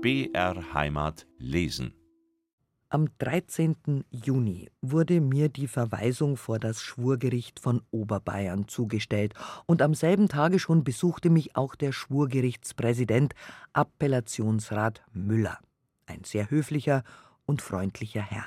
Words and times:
BR 0.00 0.74
Heimat 0.74 1.26
lesen. 1.38 1.92
Am 2.88 3.08
13. 3.18 4.04
Juni 4.12 4.70
wurde 4.80 5.20
mir 5.20 5.48
die 5.48 5.66
Verweisung 5.66 6.36
vor 6.36 6.60
das 6.60 6.80
Schwurgericht 6.80 7.58
von 7.58 7.82
Oberbayern 7.90 8.68
zugestellt, 8.68 9.34
und 9.66 9.82
am 9.82 9.94
selben 9.94 10.28
Tage 10.28 10.60
schon 10.60 10.84
besuchte 10.84 11.30
mich 11.30 11.56
auch 11.56 11.74
der 11.74 11.90
Schwurgerichtspräsident 11.90 13.34
Appellationsrat 13.72 15.02
Müller, 15.12 15.58
ein 16.06 16.22
sehr 16.22 16.48
höflicher 16.48 17.02
und 17.44 17.60
freundlicher 17.60 18.22
Herr. 18.22 18.46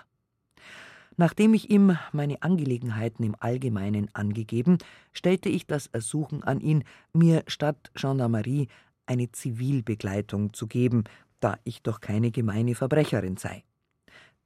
Nachdem 1.18 1.54
ich 1.54 1.70
ihm 1.70 1.98
meine 2.14 2.42
Angelegenheiten 2.44 3.26
im 3.26 3.36
Allgemeinen 3.38 4.08
angegeben, 4.14 4.78
stellte 5.12 5.50
ich 5.50 5.68
das 5.68 5.88
Ersuchen 5.88 6.44
an 6.44 6.62
ihn, 6.62 6.86
mir 7.12 7.44
statt 7.48 7.92
Gendarmerie 7.94 8.70
eine 9.06 9.30
Zivilbegleitung 9.34 10.54
zu 10.54 10.68
geben, 10.68 11.04
da 11.42 11.58
ich 11.66 11.82
doch 11.82 12.00
keine 12.00 12.32
gemeine 12.32 12.76
Verbrecherin 12.76 13.36
sei. 13.36 13.64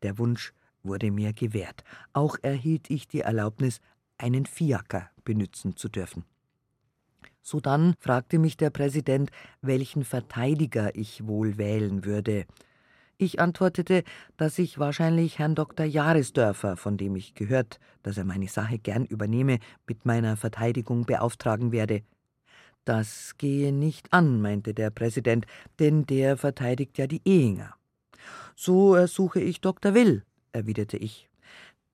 Der 0.02 0.18
Wunsch 0.18 0.54
wurde 0.84 1.12
mir 1.12 1.34
gewährt. 1.34 1.84
Auch 2.14 2.38
erhielt 2.42 2.90
ich 2.90 3.08
die 3.08 3.22
Erlaubnis, 3.22 3.80
einen 4.18 4.46
Fiaker 4.46 5.10
benützen 5.24 5.76
zu 5.76 5.90
dürfen. 5.90 6.24
Sodann 7.42 7.94
fragte 8.00 8.40
mich 8.40 8.58
der 8.58 8.72
Präsident, 8.72 9.30
welchen 9.62 10.04
Verteidiger 10.04 10.96
ich 10.96 11.28
wohl 11.28 11.58
wählen 11.58 12.04
würde. 12.04 12.46
Ich 13.18 13.40
antwortete, 13.40 14.04
dass 14.36 14.58
ich 14.58 14.80
wahrscheinlich 14.80 15.40
Herrn 15.40 15.56
Dr. 15.56 15.86
Jahresdörfer, 15.86 16.76
von 16.76 16.98
dem 16.98 17.16
ich 17.16 17.34
gehört, 17.34 17.80
dass 18.04 18.18
er 18.18 18.26
meine 18.26 18.48
Sache 18.48 18.80
gern 18.80 19.06
übernehme, 19.06 19.60
mit 19.88 20.06
meiner 20.06 20.36
Verteidigung 20.38 21.06
beauftragen 21.06 21.72
werde. 21.72 22.02
Das 22.86 23.38
gehe 23.40 23.74
nicht 23.74 24.14
an, 24.14 24.42
meinte 24.42 24.76
der 24.76 24.92
Präsident, 24.92 25.48
denn 25.80 26.06
der 26.06 26.38
verteidigt 26.38 26.98
ja 27.00 27.08
die 27.08 27.22
Ehinger. 27.26 27.76
So 28.56 28.94
ersuche 28.94 29.42
ich 29.42 29.60
Dr. 29.60 29.96
Will, 29.96 30.24
erwiderte 30.52 30.98
ich. 30.98 31.28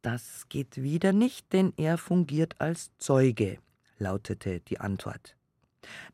Das 0.01 0.47
geht 0.49 0.81
wieder 0.81 1.13
nicht, 1.13 1.53
denn 1.53 1.73
er 1.77 1.97
fungiert 1.97 2.55
als 2.59 2.91
Zeuge, 2.97 3.57
lautete 3.99 4.59
die 4.59 4.79
Antwort. 4.79 5.37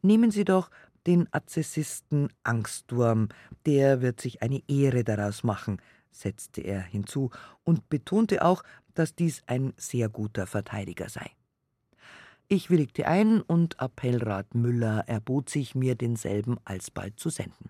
Nehmen 0.01 0.29
Sie 0.29 0.45
doch 0.45 0.69
den 1.07 1.27
Azessisten 1.31 2.29
Angsturm, 2.43 3.29
der 3.65 4.01
wird 4.01 4.21
sich 4.21 4.41
eine 4.41 4.61
Ehre 4.67 5.03
daraus 5.03 5.43
machen, 5.43 5.81
setzte 6.11 6.61
er 6.61 6.81
hinzu 6.81 7.31
und 7.63 7.89
betonte 7.89 8.43
auch, 8.43 8.63
dass 8.93 9.15
dies 9.15 9.41
ein 9.47 9.73
sehr 9.77 10.09
guter 10.09 10.47
Verteidiger 10.47 11.09
sei. 11.09 11.31
Ich 12.49 12.69
willigte 12.69 13.07
ein 13.07 13.41
und 13.41 13.77
Appellrat 13.81 14.55
Müller 14.55 15.03
erbot 15.07 15.49
sich, 15.49 15.75
mir 15.75 15.95
denselben 15.95 16.57
alsbald 16.63 17.19
zu 17.19 17.29
senden. 17.29 17.69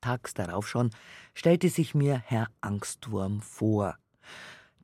Tags 0.00 0.34
darauf 0.34 0.68
schon 0.68 0.90
stellte 1.34 1.68
sich 1.68 1.92
mir 1.92 2.22
Herr 2.24 2.46
Angstwurm 2.60 3.40
vor. 3.40 3.98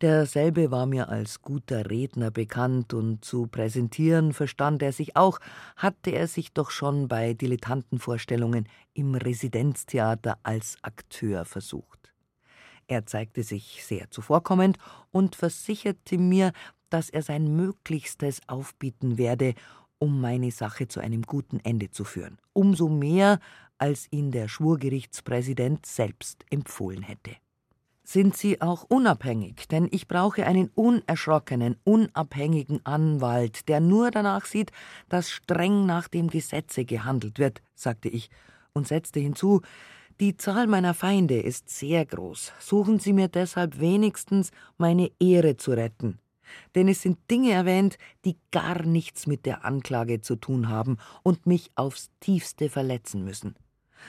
Derselbe 0.01 0.73
war 0.73 0.87
mir 0.87 1.09
als 1.09 1.43
guter 1.43 1.89
Redner 1.89 2.33
bekannt, 2.33 2.93
und 2.93 3.25
zu 3.25 3.47
präsentieren 3.47 4.33
verstand 4.33 4.83
er 4.83 4.93
sich 4.93 5.15
auch, 5.17 5.39
hatte 5.77 6.11
er 6.11 6.27
sich 6.27 6.53
doch 6.53 6.71
schon 6.73 7.07
bei 7.07 7.35
Dilettantenvorstellungen 7.35 8.69
im 8.95 9.15
Residenztheater 9.15 10.39
als 10.43 10.77
Akteur 10.83 11.45
versucht. 11.45 12.13
Er 12.89 13.07
zeigte 13.07 13.43
sich 13.43 13.85
sehr 13.85 14.11
zuvorkommend 14.11 14.79
und 15.11 15.35
versicherte 15.35 16.19
mir, 16.19 16.53
dass 16.91 17.11
er 17.11 17.23
sein 17.23 17.57
Möglichstes 17.57 18.41
aufbieten 18.47 19.19
werde, 19.19 19.55
um 19.99 20.21
meine 20.21 20.51
Sache 20.51 20.89
zu 20.89 21.01
einem 21.01 21.23
guten 21.23 21.61
Ende 21.61 21.91
zu 21.91 22.05
führen, 22.05 22.39
umso 22.53 22.89
mehr, 22.89 23.41
als 23.79 24.07
ihn 24.11 24.31
der 24.31 24.49
Schwurgerichtspräsident 24.49 25.85
selbst 25.85 26.45
empfohlen 26.51 27.03
hätte 27.03 27.37
sind 28.07 28.37
Sie 28.37 28.61
auch 28.61 28.85
unabhängig, 28.89 29.67
denn 29.69 29.89
ich 29.91 30.07
brauche 30.07 30.47
einen 30.47 30.71
unerschrockenen, 30.75 31.77
unabhängigen 31.85 32.81
Anwalt, 32.85 33.69
der 33.69 33.81
nur 33.81 34.11
danach 34.11 34.45
sieht, 34.47 34.71
dass 35.09 35.31
streng 35.31 35.87
nach 35.87 36.07
dem 36.09 36.29
Gesetze 36.29 36.85
gehandelt 36.85 37.39
wird, 37.39 37.63
sagte 37.75 38.09
ich 38.09 38.31
und 38.73 38.87
setzte 38.87 39.19
hinzu, 39.21 39.61
die 40.21 40.37
Zahl 40.37 40.67
meiner 40.67 40.95
Feinde 40.95 41.41
ist 41.41 41.69
sehr 41.69 42.07
groß. 42.07 42.53
Suchen 42.61 43.01
Sie 43.01 43.13
mir 43.13 43.29
deshalb 43.29 43.81
wenigstens 43.81 44.51
meine 44.79 45.11
Ehre 45.19 45.57
zu 45.57 45.73
retten. 45.73 46.19
Denn 46.75 46.89
es 46.89 47.03
sind 47.03 47.19
Dinge 47.31 47.53
erwähnt, 47.53 47.99
die 48.25 48.37
gar 48.51 48.83
nichts 48.83 49.27
mit 49.27 49.47
der 49.47 49.65
Anklage 49.65 50.21
zu 50.21 50.37
tun 50.37 50.69
haben 50.69 50.97
und 51.23 51.47
mich 51.47 51.71
aufs 51.75 52.11
tiefste 52.21 52.69
verletzen 52.69 53.25
müssen. 53.25 53.55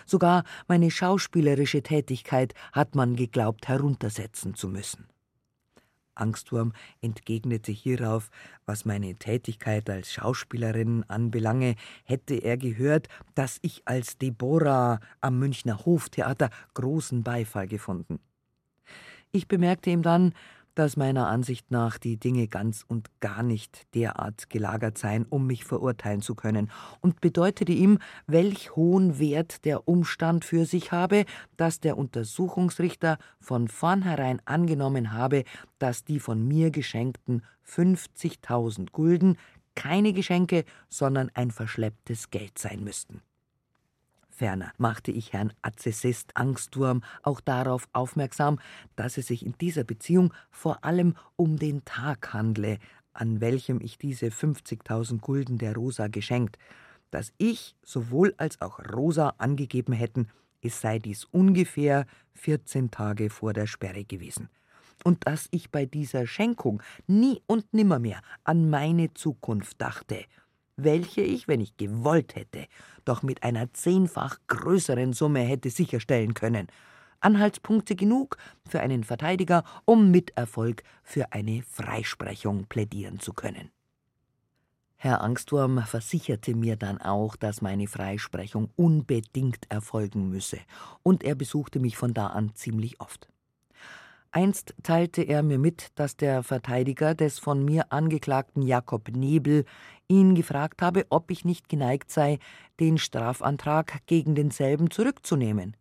Sogar 0.05 0.43
meine 0.67 0.91
schauspielerische 0.91 1.81
Tätigkeit 1.81 2.53
hat 2.71 2.95
man 2.95 3.15
geglaubt 3.15 3.67
heruntersetzen 3.67 4.53
zu 4.53 4.67
müssen. 4.67 5.07
Angstwurm 6.17 6.73
entgegnete 7.01 7.71
hierauf, 7.71 8.29
was 8.65 8.85
meine 8.85 9.15
Tätigkeit 9.15 9.89
als 9.89 10.11
Schauspielerin 10.11 11.03
anbelange, 11.07 11.75
hätte 12.03 12.35
er 12.35 12.57
gehört, 12.57 13.07
dass 13.35 13.59
ich 13.61 13.83
als 13.85 14.17
Deborah 14.17 14.99
am 15.21 15.39
Münchner 15.39 15.85
Hoftheater 15.85 16.49
großen 16.73 17.23
Beifall 17.23 17.67
gefunden. 17.67 18.19
Ich 19.31 19.47
bemerkte 19.47 19.89
ihm 19.89 20.01
dann, 20.01 20.33
dass 20.77 20.95
meiner 20.95 21.27
Ansicht 21.27 21.71
nach 21.71 21.97
die 21.97 22.17
Dinge 22.17 22.47
ganz 22.47 22.85
und 22.87 23.09
gar 23.19 23.41
nicht 23.41 23.93
derart 23.95 24.49
gelagert 24.49 24.97
seien, 24.97 25.25
um 25.25 25.47
mich 25.47 25.65
verurteilen 25.65 26.21
zu 26.21 26.35
können, 26.35 26.69
und 27.01 27.19
bedeutete 27.19 27.71
ihm, 27.71 27.97
welch 28.27 28.75
hohen 28.75 29.17
Wert 29.17 29.65
der 29.65 29.87
Umstand 29.87 30.45
für 30.45 30.65
sich 30.65 30.91
habe, 30.91 31.25
dass 31.55 31.79
der 31.79 31.97
Untersuchungsrichter 31.97 33.17
von 33.39 33.67
vornherein 33.67 34.39
angenommen 34.45 35.13
habe, 35.13 35.45
dass 35.79 36.03
die 36.03 36.19
von 36.19 36.47
mir 36.47 36.69
geschenkten 36.69 37.43
50.000 37.67 38.91
Gulden 38.91 39.37
keine 39.73 40.13
Geschenke, 40.13 40.63
sondern 40.89 41.31
ein 41.33 41.51
verschlepptes 41.51 42.29
Geld 42.29 42.59
sein 42.59 42.83
müssten. 42.83 43.21
Ferner 44.37 44.71
machte 44.77 45.09
ich 45.09 45.33
Herrn 45.33 45.51
Azessist 45.63 46.37
Angstwurm 46.37 47.01
auch 47.23 47.41
darauf 47.41 47.89
aufmerksam, 47.91 48.59
dass 48.95 49.17
es 49.17 49.27
sich 49.27 49.43
in 49.43 49.57
dieser 49.57 49.83
Beziehung 49.83 50.31
vor 50.51 50.85
allem 50.85 51.15
um 51.35 51.57
den 51.57 51.83
Tag 51.85 52.33
handle, 52.33 52.77
an 53.13 53.41
welchem 53.41 53.81
ich 53.81 53.97
diese 53.97 54.27
50.000 54.27 55.21
Gulden 55.21 55.57
der 55.57 55.73
Rosa 55.73 56.07
geschenkt, 56.07 56.59
dass 57.09 57.33
ich 57.39 57.75
sowohl 57.83 58.35
als 58.37 58.61
auch 58.61 58.79
Rosa 58.93 59.33
angegeben 59.39 59.93
hätten, 59.93 60.27
es 60.61 60.81
sei 60.81 60.99
dies 60.99 61.25
ungefähr 61.25 62.05
14 62.35 62.91
Tage 62.91 63.31
vor 63.31 63.53
der 63.53 63.65
Sperre 63.65 64.05
gewesen. 64.05 64.49
Und 65.03 65.25
dass 65.25 65.47
ich 65.49 65.71
bei 65.71 65.87
dieser 65.87 66.27
Schenkung 66.27 66.83
nie 67.07 67.41
und 67.47 67.73
nimmermehr 67.73 68.21
an 68.43 68.69
meine 68.69 69.11
Zukunft 69.15 69.81
dachte 69.81 70.25
welche 70.77 71.21
ich, 71.21 71.47
wenn 71.47 71.59
ich 71.59 71.75
gewollt 71.75 72.35
hätte, 72.35 72.67
doch 73.03 73.23
mit 73.23 73.43
einer 73.43 73.73
zehnfach 73.73 74.37
größeren 74.47 75.13
Summe 75.13 75.39
hätte 75.39 75.69
sicherstellen 75.69 76.33
können. 76.33 76.67
Anhaltspunkte 77.19 77.95
genug 77.95 78.37
für 78.67 78.79
einen 78.79 79.03
Verteidiger, 79.03 79.63
um 79.85 80.11
mit 80.11 80.37
Erfolg 80.37 80.83
für 81.03 81.33
eine 81.33 81.63
Freisprechung 81.63 82.67
plädieren 82.67 83.19
zu 83.19 83.33
können. 83.33 83.71
Herr 84.99 85.21
Angstwurm 85.21 85.83
versicherte 85.83 86.55
mir 86.55 86.75
dann 86.75 86.99
auch, 86.99 87.35
dass 87.35 87.61
meine 87.61 87.87
Freisprechung 87.87 88.69
unbedingt 88.75 89.69
erfolgen 89.69 90.29
müsse, 90.29 90.59
und 91.03 91.23
er 91.23 91.35
besuchte 91.35 91.79
mich 91.79 91.97
von 91.97 92.13
da 92.13 92.27
an 92.27 92.55
ziemlich 92.55 92.99
oft. 92.99 93.27
Einst 94.31 94.75
teilte 94.83 95.21
er 95.21 95.41
mir 95.41 95.57
mit, 95.57 95.91
dass 95.95 96.17
der 96.17 96.43
Verteidiger 96.43 97.15
des 97.15 97.39
von 97.39 97.63
mir 97.63 97.91
angeklagten 97.91 98.61
Jakob 98.61 99.09
Nebel 99.09 99.65
ihn 100.07 100.35
gefragt 100.35 100.81
habe, 100.81 101.05
ob 101.09 101.31
ich 101.31 101.45
nicht 101.45 101.69
geneigt 101.69 102.11
sei, 102.11 102.39
den 102.79 102.97
Strafantrag 102.97 104.05
gegen 104.05 104.35
denselben 104.35 104.89
zurückzunehmen. 104.91 105.75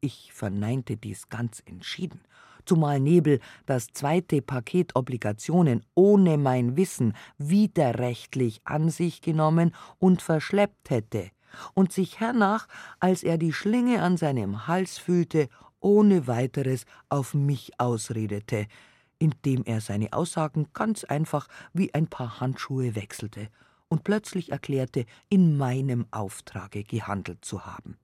Ich 0.00 0.32
verneinte 0.32 0.96
dies 0.96 1.28
ganz 1.28 1.62
entschieden, 1.64 2.20
zumal 2.64 3.00
Nebel 3.00 3.40
das 3.66 3.88
zweite 3.88 4.42
Paket 4.42 4.96
Obligationen 4.96 5.84
ohne 5.94 6.38
mein 6.38 6.76
Wissen 6.76 7.14
widerrechtlich 7.36 8.60
an 8.64 8.90
sich 8.90 9.20
genommen 9.20 9.74
und 9.98 10.22
verschleppt 10.22 10.90
hätte 10.90 11.30
und 11.74 11.92
sich 11.92 12.20
hernach, 12.20 12.68
als 13.00 13.22
er 13.22 13.38
die 13.38 13.52
Schlinge 13.52 14.02
an 14.02 14.16
seinem 14.16 14.66
Hals 14.66 14.98
fühlte, 14.98 15.48
ohne 15.80 16.26
weiteres 16.26 16.84
auf 17.08 17.34
mich 17.34 17.72
ausredete, 17.78 18.66
indem 19.18 19.64
er 19.64 19.80
seine 19.80 20.12
Aussagen 20.12 20.68
ganz 20.74 21.04
einfach 21.04 21.48
wie 21.72 21.94
ein 21.94 22.06
paar 22.06 22.40
Handschuhe 22.40 22.94
wechselte 22.94 23.48
und 23.88 24.04
plötzlich 24.04 24.52
erklärte, 24.52 25.06
in 25.28 25.56
meinem 25.56 26.06
Auftrage 26.10 26.84
gehandelt 26.84 27.44
zu 27.44 27.66
haben. 27.66 27.96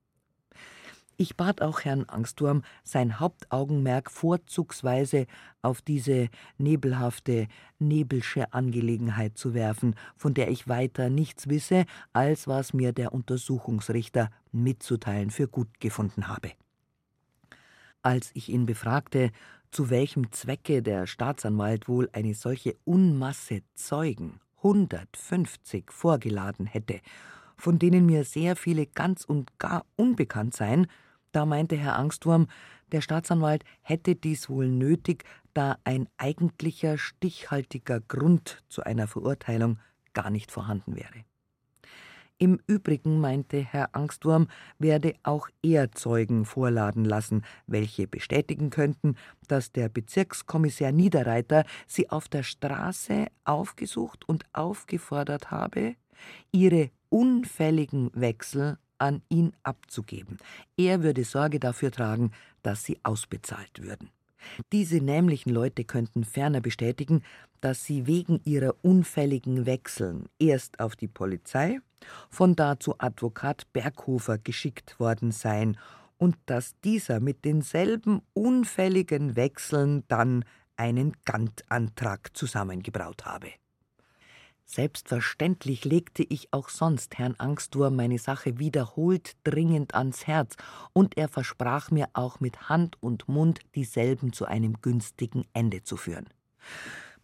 Ich 1.17 1.37
bat 1.37 1.63
auch 1.63 1.83
Herrn 1.83 2.07
Angsturm, 2.09 2.63
sein 2.83 3.21
Hauptaugenmerk 3.21 4.11
vorzugsweise 4.11 5.27
auf 5.63 5.81
diese 5.81 6.29
nebelhafte, 6.59 7.47
nebelsche 7.79 8.53
Angelegenheit 8.53 9.39
zu 9.39 9.55
werfen, 9.55 9.95
von 10.17 10.35
der 10.35 10.51
ich 10.51 10.67
weiter 10.67 11.11
nichts 11.11 11.49
wisse, 11.49 11.85
als 12.13 12.49
was 12.49 12.73
mir 12.73 12.93
der 12.93 13.13
Untersuchungsrichter 13.13 14.31
mitzuteilen 14.51 15.31
für 15.31 15.47
gut 15.47 15.79
gefunden 15.79 16.27
habe. 16.27 16.51
Als 18.03 18.33
ich 18.35 18.49
ihn 18.49 18.67
befragte, 18.67 19.31
zu 19.71 19.91
welchem 19.91 20.33
Zwecke 20.33 20.83
der 20.83 21.07
Staatsanwalt 21.07 21.89
wohl 21.89 22.09
eine 22.13 22.35
solche 22.35 22.77
Unmasse 22.85 23.63
Zeugen, 23.75 24.41
150, 24.65 25.93
vorgeladen 25.93 26.67
hätte, 26.67 27.01
von 27.57 27.79
denen 27.79 28.07
mir 28.07 28.25
sehr 28.25 28.57
viele 28.57 28.87
ganz 28.87 29.25
und 29.25 29.59
gar 29.59 29.85
unbekannt 29.97 30.55
seien, 30.55 30.87
da 31.33 31.45
meinte 31.47 31.77
Herr 31.77 31.99
Angstwurm, 31.99 32.47
der 32.93 33.01
Staatsanwalt 33.01 33.65
hätte 33.83 34.15
dies 34.15 34.49
wohl 34.49 34.69
nötig, 34.69 35.25
da 35.53 35.79
ein 35.85 36.09
eigentlicher 36.17 36.97
stichhaltiger 36.97 38.01
Grund 38.01 38.63
zu 38.69 38.83
einer 38.85 39.09
Verurteilung 39.09 39.79
gar 40.13 40.31
nicht 40.31 40.51
vorhanden 40.51 40.97
wäre. 40.97 41.25
Im 42.39 42.59
Übrigen 42.67 43.21
meinte 43.21 43.59
Herr 43.59 43.95
Angstwurm, 43.95 44.49
werde 44.79 45.15
auch 45.23 45.49
er 45.63 45.93
Zeugen 45.93 46.45
vorladen 46.45 47.05
lassen, 47.05 47.45
welche 47.67 48.09
bestätigen 48.09 48.71
könnten, 48.71 49.15
dass 49.47 49.71
der 49.71 49.89
Bezirkskommissär 49.89 50.91
Niederreiter 50.91 51.65
sie 51.87 52.11
auf 52.11 52.29
der 52.29 52.43
Straße 52.43 53.27
aufgesucht 53.45 54.29
und 54.29 54.45
aufgefordert 54.53 55.53
habe, 55.53 55.95
ihre 56.51 56.91
unfälligen 57.09 58.11
Wechsel 58.15 58.79
an 58.99 59.23
ihn 59.29 59.53
abzugeben. 59.63 60.39
Er 60.77 61.03
würde 61.03 61.25
Sorge 61.25 61.61
dafür 61.61 61.93
tragen, 61.93 62.33
dass 62.63 62.85
sie 62.85 62.99
ausbezahlt 63.05 63.83
würden. 63.83 64.11
Diese 64.73 64.97
nämlichen 64.97 65.53
Leute 65.53 65.85
könnten 65.85 66.25
ferner 66.25 66.61
bestätigen, 66.61 67.23
dass 67.61 67.85
sie 67.85 68.07
wegen 68.07 68.41
ihrer 68.45 68.75
unfälligen 68.83 69.67
Wechseln 69.67 70.27
erst 70.39 70.81
auf 70.81 70.97
die 70.97 71.09
Polizei, 71.09 71.79
von 72.31 72.57
da 72.57 72.79
zu 72.79 72.95
Advokat 72.99 73.73
Berghofer 73.73 74.39
geschickt 74.39 74.99
worden 74.99 75.33
seien 75.33 75.79
und 76.19 76.37
dass 76.47 76.79
dieser 76.81 77.21
mit 77.21 77.45
denselben 77.45 78.23
unfälligen 78.33 79.37
Wechseln 79.37 80.05
dann 80.09 80.45
einen 80.77 81.15
Gantantrag 81.25 82.37
zusammengebraut 82.37 83.25
habe. 83.25 83.49
Selbstverständlich 84.67 85.85
legte 85.85 86.23
ich 86.23 86.53
auch 86.53 86.71
sonst 86.71 87.19
Herrn 87.19 87.35
Angstwurm 87.39 87.97
meine 87.97 88.19
Sache 88.19 88.59
wiederholt 88.59 89.37
dringend 89.45 89.95
ans 89.95 90.27
Herz, 90.27 90.57
und 90.93 91.17
er 91.19 91.29
versprach 91.29 91.91
mir 91.91 92.09
auch 92.15 92.41
mit 92.41 92.69
Hand 92.69 92.97
und 93.03 93.29
Mund 93.29 93.61
dieselben 93.75 94.33
zu 94.33 94.47
einem 94.47 94.81
günstigen 94.81 95.45
Ende 95.53 95.83
zu 95.83 95.97
führen. 95.97 96.29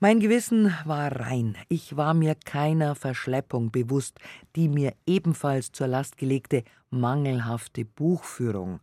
Mein 0.02 0.18
Gewissen 0.18 0.74
war 0.86 1.14
rein, 1.14 1.58
ich 1.68 1.94
war 1.94 2.14
mir 2.14 2.34
keiner 2.34 2.94
Verschleppung 2.94 3.70
bewusst, 3.70 4.18
die 4.56 4.70
mir 4.70 4.94
ebenfalls 5.06 5.72
zur 5.72 5.88
Last 5.88 6.16
gelegte 6.16 6.64
mangelhafte 6.88 7.84
Buchführung 7.84 8.80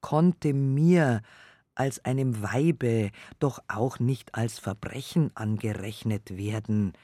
konnte 0.00 0.54
mir 0.54 1.22
als 1.76 2.04
einem 2.04 2.42
Weibe 2.42 3.12
doch 3.38 3.60
auch 3.68 4.00
nicht 4.00 4.34
als 4.34 4.58
Verbrechen 4.58 5.30
angerechnet 5.36 6.36
werden, 6.36 6.94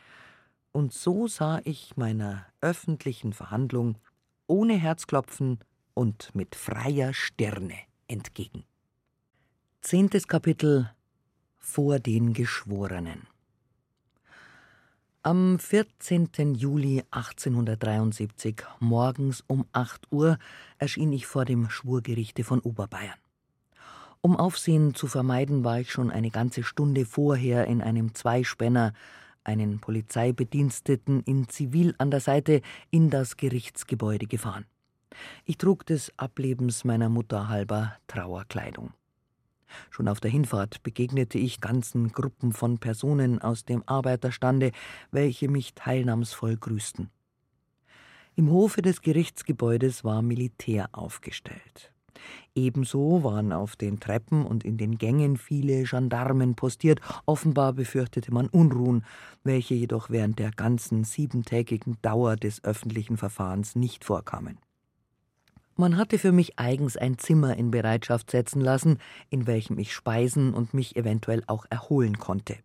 und 0.72 0.92
so 0.92 1.28
sah 1.28 1.60
ich 1.62 1.96
meiner 1.96 2.46
öffentlichen 2.62 3.32
Verhandlung 3.32 3.96
ohne 4.48 4.74
Herzklopfen 4.74 5.60
und 5.94 6.34
mit 6.34 6.56
freier 6.56 7.14
Stirne 7.14 7.78
entgegen. 8.08 8.64
Zehntes 9.82 10.26
Kapitel 10.26 10.90
Vor 11.58 12.00
den 12.00 12.32
Geschworenen 12.32 13.31
Am 15.24 15.60
14. 15.60 16.56
Juli 16.56 17.04
1873, 17.12 18.64
morgens 18.80 19.44
um 19.46 19.66
8 19.70 20.10
Uhr, 20.10 20.36
erschien 20.78 21.12
ich 21.12 21.28
vor 21.28 21.44
dem 21.44 21.70
Schwurgerichte 21.70 22.42
von 22.42 22.58
Oberbayern. 22.58 23.14
Um 24.20 24.36
Aufsehen 24.36 24.96
zu 24.96 25.06
vermeiden, 25.06 25.62
war 25.62 25.78
ich 25.78 25.92
schon 25.92 26.10
eine 26.10 26.30
ganze 26.32 26.64
Stunde 26.64 27.06
vorher 27.06 27.68
in 27.68 27.82
einem 27.82 28.16
Zweispänner 28.16 28.94
einen 29.44 29.78
Polizeibediensteten 29.78 31.22
in 31.22 31.48
Zivil 31.48 31.94
an 31.98 32.10
der 32.10 32.18
Seite, 32.18 32.60
in 32.90 33.08
das 33.08 33.36
Gerichtsgebäude 33.36 34.26
gefahren. 34.26 34.66
Ich 35.44 35.56
trug 35.56 35.86
des 35.86 36.12
Ablebens 36.16 36.82
meiner 36.82 37.08
Mutter 37.08 37.48
halber 37.48 37.96
Trauerkleidung. 38.08 38.92
Schon 39.90 40.08
auf 40.08 40.20
der 40.20 40.30
Hinfahrt 40.30 40.82
begegnete 40.82 41.38
ich 41.38 41.60
ganzen 41.60 42.12
Gruppen 42.12 42.52
von 42.52 42.78
Personen 42.78 43.40
aus 43.40 43.64
dem 43.64 43.82
Arbeiterstande, 43.86 44.72
welche 45.10 45.48
mich 45.48 45.74
teilnahmsvoll 45.74 46.56
grüßten. 46.56 47.10
Im 48.34 48.50
Hofe 48.50 48.80
des 48.80 49.02
Gerichtsgebäudes 49.02 50.04
war 50.04 50.22
Militär 50.22 50.88
aufgestellt. 50.92 51.92
Ebenso 52.54 53.24
waren 53.24 53.52
auf 53.52 53.76
den 53.76 54.00
Treppen 54.00 54.44
und 54.44 54.64
in 54.64 54.76
den 54.76 54.98
Gängen 54.98 55.36
viele 55.36 55.84
Gendarmen 55.84 56.54
postiert, 56.54 57.00
offenbar 57.26 57.72
befürchtete 57.72 58.32
man 58.32 58.48
Unruhen, 58.48 59.04
welche 59.42 59.74
jedoch 59.74 60.10
während 60.10 60.38
der 60.38 60.50
ganzen 60.50 61.04
siebentägigen 61.04 61.96
Dauer 62.02 62.36
des 62.36 62.62
öffentlichen 62.64 63.16
Verfahrens 63.16 63.74
nicht 63.74 64.04
vorkamen. 64.04 64.58
Man 65.76 65.96
hatte 65.96 66.18
für 66.18 66.32
mich 66.32 66.58
eigens 66.58 66.96
ein 66.96 67.18
Zimmer 67.18 67.56
in 67.56 67.70
Bereitschaft 67.70 68.30
setzen 68.30 68.60
lassen, 68.60 68.98
in 69.30 69.46
welchem 69.46 69.78
ich 69.78 69.94
speisen 69.94 70.52
und 70.52 70.74
mich 70.74 70.96
eventuell 70.96 71.42
auch 71.46 71.64
erholen 71.70 72.18
konnte. 72.18 72.56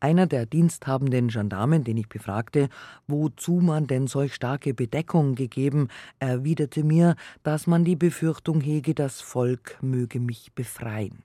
Einer 0.00 0.26
der 0.26 0.46
diensthabenden 0.46 1.28
Gendarmen, 1.28 1.84
den 1.84 1.96
ich 1.96 2.08
befragte, 2.08 2.68
wozu 3.06 3.54
man 3.54 3.86
denn 3.86 4.06
solch 4.06 4.34
starke 4.34 4.74
Bedeckung 4.74 5.34
gegeben, 5.34 5.88
erwiderte 6.18 6.84
mir, 6.84 7.16
dass 7.42 7.66
man 7.66 7.84
die 7.84 7.96
Befürchtung 7.96 8.60
hege, 8.60 8.94
das 8.94 9.20
Volk 9.20 9.78
möge 9.80 10.20
mich 10.20 10.52
befreien. 10.54 11.24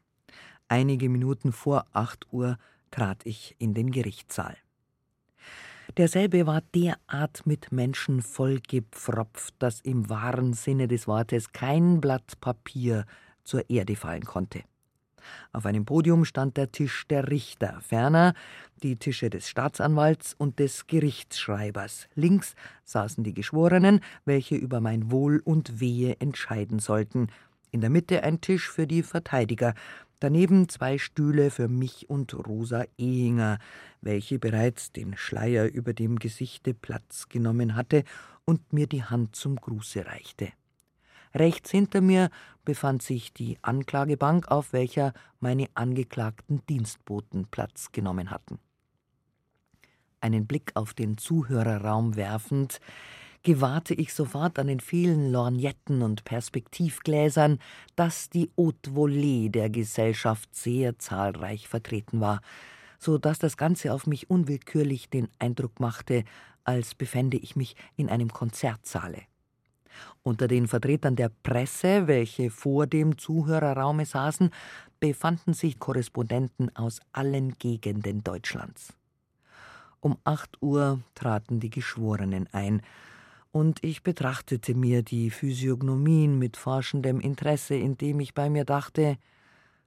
Einige 0.70 1.10
Minuten 1.10 1.52
vor 1.52 1.86
acht 1.94 2.28
Uhr 2.32 2.58
trat 2.92 3.26
ich 3.26 3.56
in 3.60 3.74
den 3.74 3.92
Gerichtssaal. 3.92 4.58
Derselbe 5.96 6.46
war 6.46 6.62
derart 6.76 7.46
mit 7.46 7.72
Menschen 7.72 8.22
vollgepfropft, 8.22 9.54
dass 9.60 9.80
im 9.82 10.10
wahren 10.10 10.54
Sinne 10.54 10.88
des 10.88 11.08
Wortes 11.08 11.54
kein 11.54 12.02
Blatt 12.02 12.40
Papier 12.42 13.06
zur 13.44 13.70
Erde 13.70 13.96
fallen 13.96 14.26
konnte. 14.26 14.64
Auf 15.52 15.66
einem 15.66 15.86
Podium 15.86 16.26
stand 16.26 16.58
der 16.58 16.72
Tisch 16.72 17.08
der 17.08 17.30
Richter, 17.30 17.80
ferner 17.82 18.34
die 18.84 18.98
Tische 18.98 19.30
des 19.30 19.50
Staatsanwalts 19.50 20.36
und 20.38 20.60
des 20.60 20.88
Gerichtsschreibers. 20.88 22.08
Links 22.16 22.54
saßen 22.84 23.24
die 23.24 23.34
Geschworenen, 23.34 24.02
welche 24.26 24.56
über 24.56 24.80
mein 24.80 25.12
Wohl 25.12 25.42
und 25.44 25.80
Wehe 25.80 26.18
entscheiden 26.20 26.80
sollten. 26.80 27.28
In 27.72 27.82
der 27.82 27.90
Mitte 27.90 28.24
ein 28.24 28.40
Tisch 28.40 28.70
für 28.70 28.88
die 28.88 29.04
Verteidiger, 29.04 29.74
daneben 30.20 30.70
zwei 30.70 30.98
Stühle 30.98 31.52
für 31.52 31.68
mich 31.68 32.10
und 32.10 32.34
Rosa 32.34 32.86
Ehinger, 32.98 33.60
welche 34.02 34.40
bereits 34.40 34.92
den 34.92 35.16
Schleier 35.18 35.66
über 35.66 35.94
dem 35.94 36.20
Gesichte 36.20 36.74
Platz 36.74 37.30
genommen 37.30 37.76
hatte 37.76 38.04
und 38.46 38.74
mir 38.74 38.88
die 38.88 39.04
Hand 39.04 39.36
zum 39.36 39.58
Gruße 39.58 40.06
reichte. 40.06 40.50
Rechts 41.36 41.72
hinter 41.72 42.02
mir 42.02 42.30
befand 42.66 43.02
sich 43.02 43.34
die 43.34 43.58
Anklagebank, 43.62 44.50
auf 44.50 44.74
welcher 44.74 45.14
meine 45.40 45.68
angeklagten 45.76 46.66
Dienstboten 46.68 47.48
Platz 47.52 47.92
genommen 47.92 48.32
hatten. 48.32 48.60
Einen 50.20 50.48
Blick 50.48 50.72
auf 50.76 50.94
den 50.94 51.18
Zuhörerraum 51.18 52.16
werfend, 52.16 52.80
gewahrte 53.48 53.94
ich 53.94 54.14
sofort 54.14 54.60
an 54.60 54.68
den 54.68 54.82
vielen 54.82 55.32
Lorgnetten 55.32 56.02
und 56.02 56.26
Perspektivgläsern, 56.26 57.60
dass 57.96 58.30
die 58.30 58.52
Haute 58.58 58.92
Volée 58.92 59.50
der 59.50 59.70
Gesellschaft 59.70 60.54
sehr 60.54 61.00
zahlreich 61.00 61.70
vertreten 61.70 62.20
war, 62.20 62.42
so 63.00 63.18
dass 63.18 63.40
das 63.40 63.56
Ganze 63.56 63.94
auf 63.94 64.06
mich 64.06 64.30
unwillkürlich 64.30 65.10
den 65.10 65.30
Eindruck 65.40 65.80
machte, 65.80 66.26
als 66.66 66.94
befände 66.94 67.38
ich 67.38 67.56
mich 67.56 67.78
in 67.96 68.10
einem 68.10 68.34
Konzertsaale. 68.34 69.22
Unter 70.24 70.50
den 70.50 70.68
Vertretern 70.68 71.16
der 71.16 71.30
Presse, 71.30 72.06
welche 72.08 72.52
vor 72.52 72.86
dem 72.86 73.18
Zuhörerraume 73.18 74.06
saßen, 74.06 74.52
befanden 75.00 75.54
sich 75.54 75.80
Korrespondenten 75.80 76.76
aus 76.76 77.00
allen 77.14 77.54
Gegenden 77.54 78.26
Deutschlands. 78.26 78.94
Um 80.02 80.18
acht 80.26 80.62
Uhr 80.62 81.00
traten 81.16 81.62
die 81.62 81.70
Geschworenen 81.70 82.50
ein, 82.52 82.82
und 83.52 83.84
ich 83.84 84.04
betrachtete 84.04 84.76
mir 84.76 85.04
die 85.04 85.30
Physiognomien 85.30 86.38
mit 86.38 86.58
forschendem 86.58 87.20
Interesse, 87.20 87.76
indem 87.76 88.20
ich 88.20 88.34
bei 88.34 88.50
mir 88.50 88.66
dachte, 88.66 89.18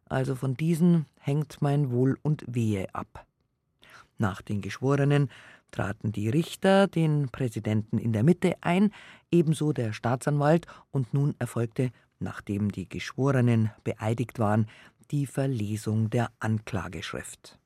also 0.07 0.35
von 0.35 0.55
diesen 0.57 1.07
hängt 1.19 1.63
mein 1.63 1.91
Wohl 1.91 2.19
und 2.23 2.45
Wehe 2.47 2.93
ab. 2.95 3.27
Nach 4.19 4.43
den 4.43 4.61
Geschworenen 4.61 5.31
traten 5.71 6.13
die 6.13 6.29
Richter, 6.29 6.89
den 6.89 7.29
Präsidenten 7.31 7.99
in 7.99 8.13
der 8.13 8.25
Mitte 8.25 8.55
ein, 8.61 8.93
ebenso 9.31 9.73
der 9.73 9.93
Staatsanwalt, 9.93 10.67
und 10.91 11.15
nun 11.15 11.35
erfolgte, 11.39 11.91
nachdem 12.19 12.73
die 12.73 12.89
Geschworenen 12.89 13.71
beeidigt 13.85 14.39
waren, 14.39 14.67
die 15.11 15.27
Verlesung 15.27 16.11
der 16.11 16.31
Anklageschrift. 16.39 17.59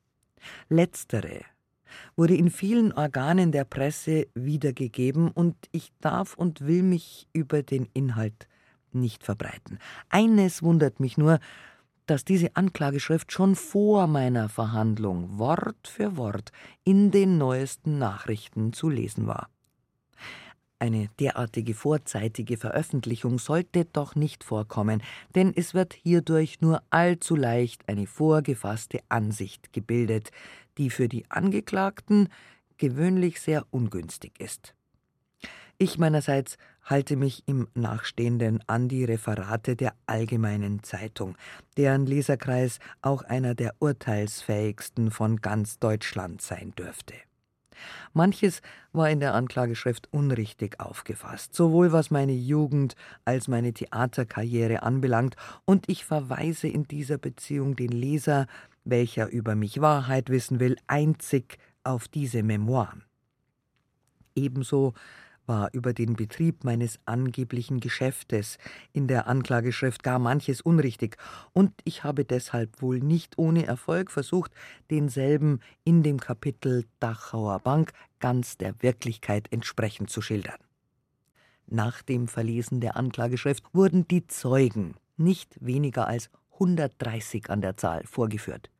Letztere 0.69 1.41
wurde 2.17 2.37
in 2.37 2.51
vielen 2.51 2.93
Organen 2.93 3.53
der 3.53 3.65
Presse 3.65 4.27
wiedergegeben, 4.35 5.31
und 5.31 5.57
ich 5.73 5.93
darf 6.01 6.35
und 6.35 6.67
will 6.67 6.83
mich 6.83 7.29
über 7.33 7.63
den 7.63 7.89
Inhalt 7.95 8.49
nicht 8.93 9.25
verbreiten. 9.25 9.79
Eines 10.09 10.63
wundert 10.63 11.01
mich 11.01 11.19
nur, 11.19 11.41
dass 12.07 12.25
diese 12.25 12.55
Anklageschrift 12.55 13.33
schon 13.33 13.55
vor 13.55 14.07
meiner 14.07 14.49
Verhandlung 14.49 15.39
Wort 15.39 15.89
für 15.89 16.17
Wort 16.17 16.53
in 16.85 17.11
den 17.11 17.39
neuesten 17.39 17.99
Nachrichten 17.99 18.73
zu 18.73 18.89
lesen 18.89 19.27
war. 19.27 19.49
Eine 20.81 21.09
derartige 21.19 21.73
vorzeitige 21.73 22.59
Veröffentlichung 22.59 23.39
sollte 23.39 23.87
doch 23.87 24.17
nicht 24.17 24.45
vorkommen, 24.45 25.03
denn 25.35 25.53
es 25.57 25.73
wird 25.73 25.95
hierdurch 25.95 26.61
nur 26.61 26.83
allzu 26.91 27.37
leicht 27.37 27.89
eine 27.89 28.07
vorgefasste 28.07 29.01
Ansicht 29.09 29.73
gebildet, 29.73 30.31
die 30.79 30.91
für 30.91 31.09
die 31.09 31.31
Angeklagten 31.31 32.29
gewöhnlich 32.79 33.41
sehr 33.41 33.67
ungünstig 33.71 34.41
ist. 34.41 34.75
Ich 35.79 35.99
meinerseits 35.99 36.57
halte 36.85 37.17
mich 37.17 37.43
im 37.47 37.67
Nachstehenden 37.75 38.63
an 38.67 38.89
die 38.89 39.05
Referate 39.05 39.75
der 39.75 39.95
Allgemeinen 40.07 40.83
Zeitung, 40.83 41.37
deren 41.77 42.07
Leserkreis 42.07 42.79
auch 43.03 43.23
einer 43.23 43.55
der 43.55 43.75
urteilsfähigsten 43.81 45.11
von 45.11 45.41
ganz 45.41 45.79
Deutschland 45.79 46.43
sein 46.43 46.73
dürfte. 46.77 47.15
Manches 48.13 48.63
war 48.93 49.11
in 49.11 49.19
der 49.19 49.35
Anklageschrift 49.35 50.09
unrichtig 50.13 50.79
aufgefasst, 50.79 51.55
sowohl 51.55 51.91
was 51.93 52.11
meine 52.11 52.33
Jugend 52.33 52.95
als 53.25 53.49
meine 53.49 53.73
Theaterkarriere 53.73 54.83
anbelangt, 54.83 55.35
und 55.65 55.89
ich 55.89 56.05
verweise 56.05 56.69
in 56.69 56.85
dieser 56.85 57.19
Beziehung 57.19 57.75
den 57.75 57.91
Leser, 57.91 58.47
welcher 58.85 59.29
über 59.29 59.55
mich 59.55 59.81
Wahrheit 59.81 60.31
wissen 60.31 60.61
will, 60.61 60.77
einzig 60.87 61.59
auf 61.83 62.09
diese 62.09 62.43
Memoiren. 62.43 63.05
Ebenso 64.35 64.95
war 65.47 65.69
über 65.73 65.93
den 65.93 66.17
Betrieb 66.17 66.65
meines 66.65 66.99
angeblichen 67.05 67.81
Geschäftes 67.81 68.59
in 68.93 69.09
der 69.09 69.27
Anklageschrift 69.27 70.03
gar 70.03 70.19
manches 70.19 70.61
unrichtig, 70.61 71.17
und 71.53 71.73
ich 71.85 72.05
habe 72.05 72.25
deshalb 72.25 72.81
wohl 72.81 73.01
nicht 73.01 73.39
ohne 73.39 73.67
Erfolg 73.67 74.11
versucht, 74.11 74.53
denselben 74.91 75.61
in 75.85 76.03
dem 76.03 76.19
Kapitel 76.19 76.87
Dachauer 77.01 77.59
Bank 77.61 77.93
ganz 78.21 78.57
der 78.57 78.83
Wirklichkeit 78.83 79.49
entsprechend 79.53 80.11
zu 80.11 80.23
schildern. 80.23 80.59
Nach 81.67 82.03
dem 82.03 82.29
Verlesen 82.29 82.81
der 82.81 82.97
Anklageschrift 82.97 83.65
wurden 83.73 84.07
die 84.09 84.27
Zeugen, 84.27 84.95
nicht 85.17 85.57
weniger 85.61 86.07
als 86.07 86.31
130 86.55 87.51
an 87.51 87.61
der 87.61 87.77
Zahl, 87.77 88.05
vorgeführt. 88.05 88.71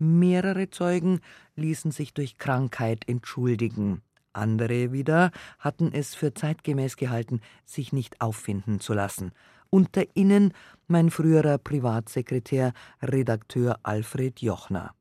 Mehrere 0.00 0.70
Zeugen 0.70 1.20
ließen 1.56 1.92
sich 1.92 2.14
durch 2.14 2.38
Krankheit 2.38 3.06
entschuldigen, 3.06 4.02
andere 4.32 4.92
wieder 4.92 5.30
hatten 5.58 5.92
es 5.92 6.14
für 6.14 6.34
zeitgemäß 6.34 6.96
gehalten, 6.96 7.40
sich 7.64 7.92
nicht 7.92 8.20
auffinden 8.20 8.80
zu 8.80 8.94
lassen. 8.94 9.32
Unter 9.70 10.04
ihnen 10.14 10.52
mein 10.88 11.10
früherer 11.10 11.58
Privatsekretär, 11.58 12.72
Redakteur 13.02 13.78
Alfred 13.82 14.40
Jochner. 14.40 14.94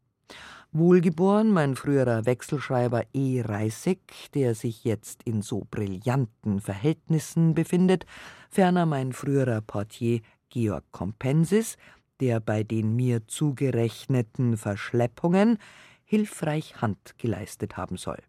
Wohlgeboren 0.71 1.49
mein 1.49 1.75
früherer 1.75 2.25
Wechselschreiber 2.27 3.03
E. 3.13 3.41
Reissig, 3.41 4.31
der 4.35 4.53
sich 4.53 4.83
jetzt 4.83 5.23
in 5.23 5.41
so 5.41 5.65
brillanten 5.71 6.59
Verhältnissen 6.59 7.55
befindet, 7.55 8.05
ferner 8.49 8.85
mein 8.85 9.13
früherer 9.13 9.61
Portier 9.61 10.21
Georg 10.49 10.83
Compensis, 10.91 11.77
der 12.19 12.39
bei 12.39 12.63
den 12.63 12.95
mir 12.95 13.27
zugerechneten 13.27 14.57
Verschleppungen 14.57 15.57
hilfreich 16.03 16.81
Hand 16.81 17.15
geleistet 17.17 17.77
haben 17.77 17.97
soll. 17.97 18.19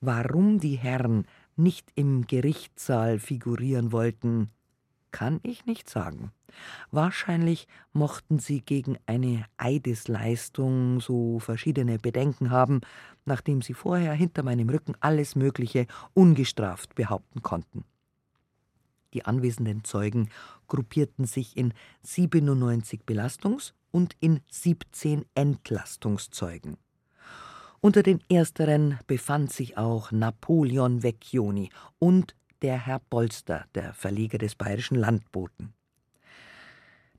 Warum 0.00 0.60
die 0.60 0.76
Herren 0.76 1.26
nicht 1.56 1.90
im 1.96 2.26
Gerichtssaal 2.26 3.18
figurieren 3.18 3.90
wollten, 3.90 4.50
kann 5.10 5.40
ich 5.42 5.66
nicht 5.66 5.88
sagen. 5.90 6.30
Wahrscheinlich 6.90 7.66
mochten 7.92 8.38
sie 8.38 8.60
gegen 8.60 8.96
eine 9.06 9.44
Eidesleistung 9.56 11.00
so 11.00 11.38
verschiedene 11.38 11.98
Bedenken 11.98 12.50
haben, 12.50 12.80
nachdem 13.24 13.62
sie 13.62 13.74
vorher 13.74 14.12
hinter 14.12 14.42
meinem 14.42 14.68
Rücken 14.68 14.94
alles 15.00 15.34
Mögliche 15.34 15.86
ungestraft 16.14 16.94
behaupten 16.94 17.42
konnten. 17.42 17.84
Die 19.14 19.24
anwesenden 19.24 19.84
Zeugen 19.84 20.28
gruppierten 20.66 21.24
sich 21.24 21.56
in 21.56 21.72
97 22.02 23.02
Belastungs- 23.06 23.72
und 23.90 24.16
in 24.20 24.40
17 24.50 25.24
Entlastungszeugen. 25.34 26.76
Unter 27.80 28.02
den 28.02 28.20
ersteren 28.28 28.98
befand 29.06 29.52
sich 29.52 29.78
auch 29.78 30.10
Napoleon 30.10 31.02
Vecchioni 31.02 31.70
und 31.98 32.34
der 32.62 32.86
Herr 32.86 33.00
Bolster, 33.08 33.66
der 33.74 33.94
Verleger 33.94 34.38
des 34.38 34.56
Bayerischen 34.56 34.96
Landboten. 34.96 35.74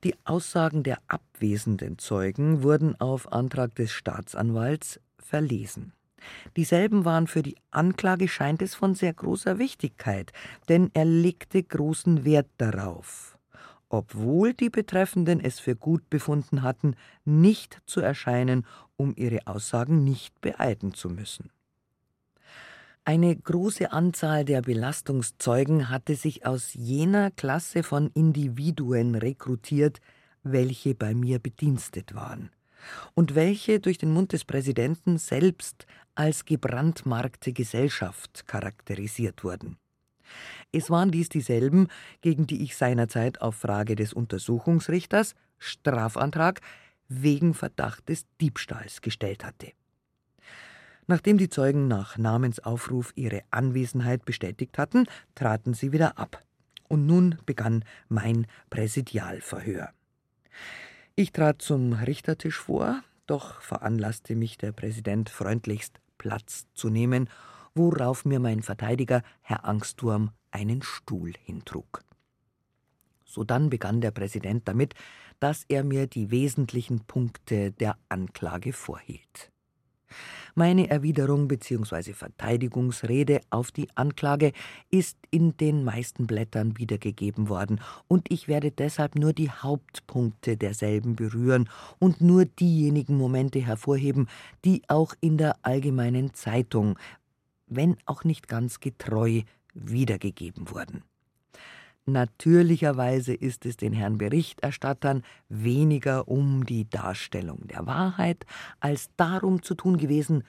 Die 0.04 0.14
Aussagen 0.24 0.82
der 0.82 0.98
abwesenden 1.08 1.98
Zeugen 1.98 2.62
wurden 2.62 2.98
auf 3.00 3.32
Antrag 3.32 3.74
des 3.74 3.90
Staatsanwalts 3.92 5.00
verlesen. 5.18 5.92
Dieselben 6.56 7.04
waren 7.04 7.26
für 7.26 7.42
die 7.42 7.56
Anklage 7.70 8.28
scheint 8.28 8.62
es 8.62 8.74
von 8.74 8.94
sehr 8.94 9.12
großer 9.12 9.58
Wichtigkeit, 9.58 10.32
denn 10.68 10.90
er 10.94 11.04
legte 11.04 11.62
großen 11.62 12.24
Wert 12.24 12.48
darauf, 12.58 13.38
obwohl 13.88 14.54
die 14.54 14.70
Betreffenden 14.70 15.40
es 15.40 15.60
für 15.60 15.76
gut 15.76 16.08
befunden 16.10 16.62
hatten, 16.62 16.94
nicht 17.24 17.80
zu 17.86 18.00
erscheinen, 18.00 18.66
um 18.96 19.14
ihre 19.16 19.46
Aussagen 19.46 20.04
nicht 20.04 20.40
beeiden 20.40 20.94
zu 20.94 21.08
müssen. 21.08 21.50
Eine 23.04 23.34
große 23.34 23.92
Anzahl 23.92 24.44
der 24.44 24.62
Belastungszeugen 24.62 25.88
hatte 25.88 26.14
sich 26.14 26.46
aus 26.46 26.74
jener 26.74 27.30
Klasse 27.30 27.82
von 27.82 28.10
Individuen 28.14 29.14
rekrutiert, 29.14 30.00
welche 30.42 30.94
bei 30.94 31.14
mir 31.14 31.38
bedienstet 31.38 32.14
waren 32.14 32.50
und 33.14 33.34
welche 33.34 33.80
durch 33.80 33.98
den 33.98 34.12
Mund 34.12 34.32
des 34.32 34.44
Präsidenten 34.44 35.18
selbst 35.18 35.86
als 36.20 36.44
gebrandmarkte 36.44 37.54
Gesellschaft 37.54 38.46
charakterisiert 38.46 39.42
wurden. 39.42 39.78
Es 40.70 40.90
waren 40.90 41.10
dies 41.10 41.30
dieselben, 41.30 41.88
gegen 42.20 42.46
die 42.46 42.62
ich 42.62 42.76
seinerzeit 42.76 43.40
auf 43.40 43.54
Frage 43.54 43.96
des 43.96 44.12
Untersuchungsrichters 44.12 45.34
Strafantrag 45.56 46.60
wegen 47.08 47.54
Verdacht 47.54 48.10
des 48.10 48.26
Diebstahls 48.38 49.00
gestellt 49.00 49.46
hatte. 49.46 49.72
Nachdem 51.06 51.38
die 51.38 51.48
Zeugen 51.48 51.88
nach 51.88 52.18
Namensaufruf 52.18 53.12
ihre 53.16 53.40
Anwesenheit 53.50 54.26
bestätigt 54.26 54.76
hatten, 54.76 55.06
traten 55.34 55.72
sie 55.72 55.90
wieder 55.90 56.18
ab. 56.18 56.44
Und 56.86 57.06
nun 57.06 57.38
begann 57.46 57.82
mein 58.10 58.46
Präsidialverhör. 58.68 59.88
Ich 61.14 61.32
trat 61.32 61.62
zum 61.62 61.94
Richtertisch 61.94 62.58
vor, 62.58 63.02
doch 63.26 63.62
veranlasste 63.62 64.36
mich 64.36 64.58
der 64.58 64.72
Präsident 64.72 65.30
freundlichst 65.30 65.98
Platz 66.20 66.66
zu 66.74 66.90
nehmen 66.90 67.28
worauf 67.74 68.24
mir 68.24 68.40
mein 68.40 68.62
Verteidiger, 68.62 69.22
Herr 69.40 69.64
Angsturm, 69.64 70.30
einen 70.50 70.82
Stuhl 70.82 71.32
hintrug. 71.44 72.02
Sodann 73.24 73.70
begann 73.70 74.00
der 74.00 74.10
Präsident 74.10 74.66
damit, 74.66 74.94
dass 75.38 75.64
er 75.68 75.84
mir 75.84 76.06
die 76.06 76.30
wesentlichen 76.30 77.00
Punkte 77.06 77.70
der 77.70 77.96
Anklage 78.08 78.72
vorhielt. 78.72 79.49
Meine 80.54 80.90
Erwiderung 80.90 81.48
bzw. 81.48 82.12
Verteidigungsrede 82.12 83.40
auf 83.50 83.70
die 83.72 83.88
Anklage 83.94 84.52
ist 84.90 85.16
in 85.30 85.56
den 85.56 85.84
meisten 85.84 86.26
Blättern 86.26 86.78
wiedergegeben 86.78 87.48
worden, 87.48 87.80
und 88.08 88.30
ich 88.30 88.48
werde 88.48 88.70
deshalb 88.70 89.14
nur 89.14 89.32
die 89.32 89.50
Hauptpunkte 89.50 90.56
derselben 90.56 91.16
berühren 91.16 91.68
und 91.98 92.20
nur 92.20 92.44
diejenigen 92.44 93.16
Momente 93.16 93.60
hervorheben, 93.60 94.28
die 94.64 94.82
auch 94.88 95.14
in 95.20 95.38
der 95.38 95.56
Allgemeinen 95.62 96.34
Zeitung 96.34 96.96
wenn 97.70 97.96
auch 98.04 98.24
nicht 98.24 98.48
ganz 98.48 98.80
getreu, 98.80 99.42
wiedergegeben 99.74 100.70
wurden. 100.70 101.04
Natürlicherweise 102.06 103.34
ist 103.34 103.66
es 103.66 103.76
den 103.76 103.92
Herrn 103.92 104.18
Berichterstattern 104.18 105.22
weniger 105.48 106.28
um 106.28 106.64
die 106.64 106.88
Darstellung 106.88 107.66
der 107.68 107.86
Wahrheit 107.86 108.46
als 108.80 109.10
darum 109.16 109.62
zu 109.62 109.74
tun 109.74 109.96
gewesen, 109.96 110.44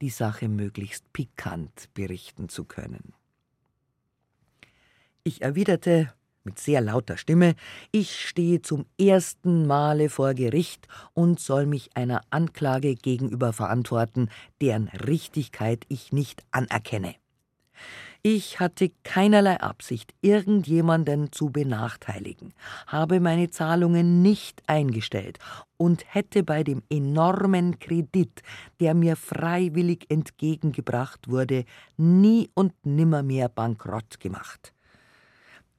die 0.00 0.10
Sache 0.10 0.48
möglichst 0.48 1.12
pikant 1.12 1.88
berichten 1.94 2.48
zu 2.48 2.64
können. 2.64 3.14
Ich 5.22 5.42
erwiderte 5.42 6.12
mit 6.44 6.58
sehr 6.60 6.80
lauter 6.80 7.16
Stimme, 7.16 7.56
ich 7.90 8.24
stehe 8.24 8.62
zum 8.62 8.86
ersten 8.98 9.66
Male 9.66 10.08
vor 10.08 10.32
Gericht 10.32 10.86
und 11.12 11.40
soll 11.40 11.66
mich 11.66 11.96
einer 11.96 12.20
Anklage 12.30 12.94
gegenüber 12.94 13.52
verantworten, 13.52 14.28
deren 14.60 14.88
Richtigkeit 14.88 15.84
ich 15.88 16.12
nicht 16.12 16.44
anerkenne. 16.52 17.16
Ich 18.28 18.58
hatte 18.58 18.90
keinerlei 19.04 19.60
Absicht, 19.60 20.12
irgendjemanden 20.20 21.30
zu 21.30 21.50
benachteiligen, 21.50 22.54
habe 22.88 23.20
meine 23.20 23.50
Zahlungen 23.50 24.20
nicht 24.20 24.64
eingestellt 24.66 25.38
und 25.76 26.12
hätte 26.12 26.42
bei 26.42 26.64
dem 26.64 26.82
enormen 26.90 27.78
Kredit, 27.78 28.42
der 28.80 28.94
mir 28.94 29.14
freiwillig 29.14 30.06
entgegengebracht 30.08 31.28
wurde, 31.28 31.66
nie 31.96 32.50
und 32.54 32.72
nimmermehr 32.84 33.48
bankrott 33.48 34.18
gemacht. 34.18 34.72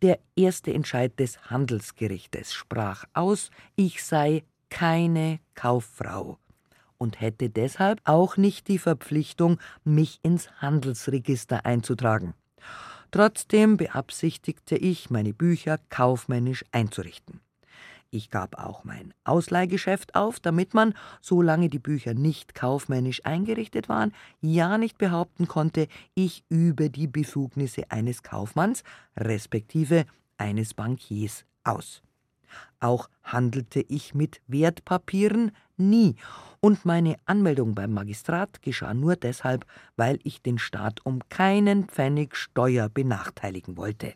Der 0.01 0.17
erste 0.37 0.73
Entscheid 0.73 1.19
des 1.19 1.49
Handelsgerichtes 1.49 2.53
sprach 2.53 3.03
aus, 3.13 3.51
ich 3.75 4.01
sei 4.01 4.45
keine 4.69 5.41
Kauffrau 5.53 6.37
und 6.97 7.21
hätte 7.21 7.49
deshalb 7.49 8.01
auch 8.03 8.37
nicht 8.37 8.67
die 8.67 8.79
Verpflichtung, 8.79 9.59
mich 9.83 10.19
ins 10.23 10.49
Handelsregister 10.61 11.65
einzutragen. 11.65 12.33
Trotzdem 13.11 13.77
beabsichtigte 13.77 14.75
ich, 14.75 15.09
meine 15.09 15.33
Bücher 15.33 15.79
kaufmännisch 15.89 16.65
einzurichten. 16.71 17.39
Ich 18.09 18.29
gab 18.29 18.57
auch 18.57 18.83
mein 18.85 19.13
Ausleihgeschäft 19.25 20.15
auf, 20.15 20.39
damit 20.39 20.73
man, 20.73 20.93
solange 21.21 21.67
die 21.67 21.79
Bücher 21.79 22.13
nicht 22.13 22.55
kaufmännisch 22.55 23.25
eingerichtet 23.25 23.89
waren, 23.89 24.13
ja 24.39 24.77
nicht 24.77 24.97
behaupten 24.97 25.47
konnte, 25.47 25.87
ich 26.15 26.45
übe 26.49 26.89
die 26.89 27.07
Befugnisse 27.07 27.91
eines 27.91 28.23
Kaufmanns, 28.23 28.83
respektive 29.17 30.05
eines 30.37 30.73
Bankiers, 30.73 31.45
aus. 31.65 32.01
Auch 32.79 33.09
handelte 33.23 33.81
ich 33.81 34.15
mit 34.15 34.41
Wertpapieren 34.47 35.51
nie, 35.75 36.15
und 36.59 36.85
meine 36.85 37.15
Anmeldung 37.25 37.75
beim 37.75 37.93
Magistrat 37.93 38.61
geschah 38.61 38.93
nur 38.93 39.15
deshalb, 39.15 39.65
weil 39.95 40.19
ich 40.23 40.41
den 40.41 40.57
Staat 40.57 41.05
um 41.05 41.21
keinen 41.29 41.85
Pfennig 41.85 42.35
Steuer 42.35 42.89
benachteiligen 42.89 43.77
wollte. 43.77 44.13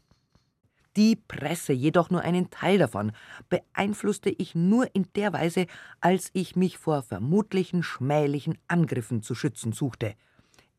Die 0.98 1.16
Presse, 1.16 1.72
jedoch 1.72 2.10
nur 2.10 2.22
einen 2.22 2.50
Teil 2.50 2.78
davon, 2.78 3.14
beeinflusste 3.48 4.30
ich 4.30 4.56
nur 4.56 4.94
in 4.94 5.08
der 5.16 5.32
Weise, 5.32 5.68
als 6.02 6.30
ich 6.34 6.58
mich 6.58 6.78
vor 6.78 7.02
vermutlichen 7.02 7.82
schmählichen 7.82 8.58
Angriffen 8.68 9.22
zu 9.22 9.34
schützen 9.34 9.72
suchte. 9.72 10.16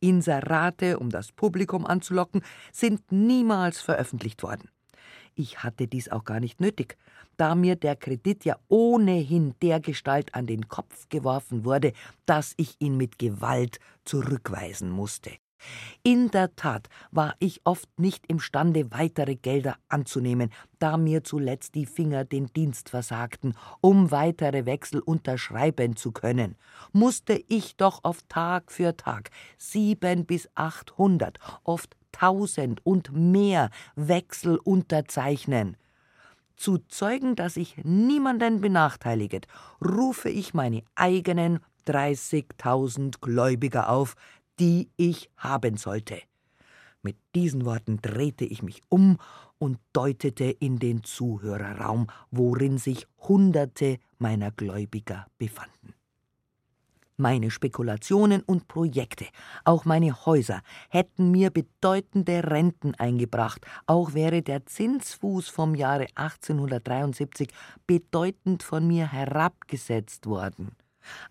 Inserate, 0.00 0.98
um 0.98 1.08
das 1.08 1.32
Publikum 1.32 1.86
anzulocken, 1.86 2.42
sind 2.72 3.10
niemals 3.10 3.80
veröffentlicht 3.80 4.42
worden. 4.42 4.68
Ich 5.34 5.62
hatte 5.62 5.86
dies 5.86 6.10
auch 6.10 6.24
gar 6.24 6.40
nicht 6.40 6.60
nötig, 6.60 6.96
da 7.36 7.54
mir 7.54 7.76
der 7.76 7.96
Kredit 7.96 8.44
ja 8.44 8.56
ohnehin 8.68 9.54
dergestalt 9.62 10.34
an 10.34 10.46
den 10.46 10.68
Kopf 10.68 11.08
geworfen 11.08 11.64
wurde, 11.64 11.92
dass 12.26 12.54
ich 12.56 12.76
ihn 12.80 12.96
mit 12.96 13.18
Gewalt 13.18 13.78
zurückweisen 14.04 14.90
musste. 14.90 15.30
In 16.02 16.30
der 16.30 16.54
Tat 16.56 16.88
war 17.10 17.34
ich 17.38 17.60
oft 17.64 17.88
nicht 17.98 18.26
imstande, 18.26 18.90
weitere 18.90 19.36
Gelder 19.36 19.76
anzunehmen, 19.88 20.50
da 20.78 20.96
mir 20.96 21.22
zuletzt 21.24 21.74
die 21.74 21.86
Finger 21.86 22.24
den 22.24 22.46
Dienst 22.46 22.88
versagten, 22.88 23.54
um 23.80 24.10
weitere 24.10 24.66
Wechsel 24.66 25.00
unterschreiben 25.00 25.96
zu 25.96 26.12
können, 26.12 26.56
musste 26.92 27.42
ich 27.48 27.76
doch 27.76 28.00
oft 28.02 28.28
Tag 28.28 28.72
für 28.72 28.96
Tag 28.96 29.30
sieben 29.56 30.26
bis 30.26 30.48
achthundert, 30.54 31.38
oft 31.64 31.96
tausend 32.12 32.84
und 32.84 33.12
mehr 33.12 33.70
Wechsel 33.96 34.58
unterzeichnen. 34.58 35.76
Zu 36.56 36.78
zeugen, 36.78 37.34
dass 37.34 37.56
ich 37.56 37.76
niemanden 37.82 38.60
benachteiligt, 38.60 39.48
rufe 39.84 40.28
ich 40.28 40.54
meine 40.54 40.82
eigenen 40.94 41.58
dreißigtausend 41.86 43.20
Gläubiger 43.20 43.88
auf, 43.88 44.14
die 44.60 44.90
ich 44.96 45.30
haben 45.36 45.76
sollte. 45.76 46.20
Mit 47.02 47.16
diesen 47.34 47.64
Worten 47.64 48.00
drehte 48.00 48.44
ich 48.44 48.62
mich 48.62 48.80
um 48.88 49.18
und 49.58 49.78
deutete 49.92 50.44
in 50.44 50.78
den 50.78 51.02
Zuhörerraum, 51.02 52.06
worin 52.30 52.78
sich 52.78 53.08
Hunderte 53.18 53.98
meiner 54.18 54.52
Gläubiger 54.52 55.26
befanden. 55.38 55.94
Meine 57.18 57.50
Spekulationen 57.50 58.42
und 58.42 58.68
Projekte, 58.68 59.26
auch 59.64 59.84
meine 59.84 60.24
Häuser, 60.24 60.62
hätten 60.88 61.30
mir 61.30 61.50
bedeutende 61.50 62.42
Renten 62.50 62.94
eingebracht, 62.94 63.66
auch 63.86 64.14
wäre 64.14 64.40
der 64.40 64.64
Zinsfuß 64.64 65.48
vom 65.48 65.74
Jahre 65.74 66.06
1873 66.14 67.48
bedeutend 67.86 68.62
von 68.62 68.86
mir 68.86 69.12
herabgesetzt 69.12 70.26
worden. 70.26 70.74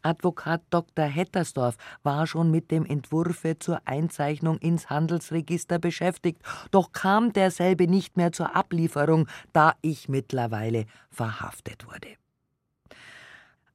Advokat 0.04 0.62
Dr. 0.70 1.06
Hettersdorf 1.06 1.78
war 2.04 2.28
schon 2.28 2.52
mit 2.52 2.70
dem 2.70 2.86
Entwurfe 2.86 3.58
zur 3.58 3.82
Einzeichnung 3.86 4.58
ins 4.60 4.90
Handelsregister 4.90 5.80
beschäftigt, 5.80 6.44
doch 6.70 6.92
kam 6.92 7.34
derselbe 7.34 7.88
nicht 7.88 8.18
mehr 8.18 8.32
zur 8.32 8.56
Ablieferung, 8.56 9.28
da 9.54 9.74
ich 9.82 10.10
mittlerweile 10.10 10.86
verhaftet 11.10 11.88
wurde 11.88 12.21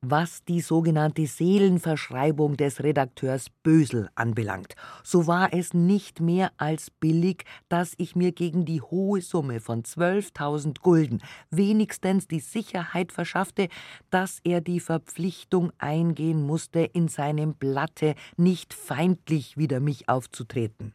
was 0.01 0.45
die 0.45 0.61
sogenannte 0.61 1.27
Seelenverschreibung 1.27 2.57
des 2.57 2.83
Redakteurs 2.83 3.47
Bösel 3.63 4.09
anbelangt, 4.15 4.75
so 5.03 5.27
war 5.27 5.53
es 5.53 5.75
nicht 5.75 6.21
mehr 6.21 6.53
als 6.57 6.91
billig, 6.91 7.45
dass 7.69 7.95
ich 7.97 8.15
mir 8.15 8.33
gegen 8.33 8.65
die 8.65 8.81
hohe 8.81 9.21
Summe 9.21 9.61
von 9.61 9.83
12.000 9.83 10.81
Gulden 10.81 11.23
wenigstens 11.51 12.29
die 12.29 12.41
Sicherheit 12.41 13.13
verschaffte, 13.13 13.69
dass 14.11 14.41
er 14.45 14.61
die 14.61 14.81
Verpflichtung 14.81 15.73
eingehen 15.79 16.43
musste, 16.43 16.81
in 16.81 17.09
seinem 17.09 17.55
Blatte 17.55 18.15
nicht 18.37 18.75
feindlich 18.75 19.57
wider 19.57 19.81
mich 19.81 20.09
aufzutreten. 20.09 20.95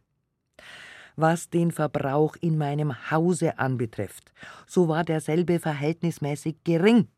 Was 1.16 1.50
den 1.50 1.72
Verbrauch 1.72 2.36
in 2.40 2.56
meinem 2.56 3.10
Hause 3.10 3.58
anbetrifft, 3.58 4.32
so 4.66 4.88
war 4.88 5.04
derselbe 5.04 5.58
verhältnismäßig 5.58 6.56
gering 6.64 7.08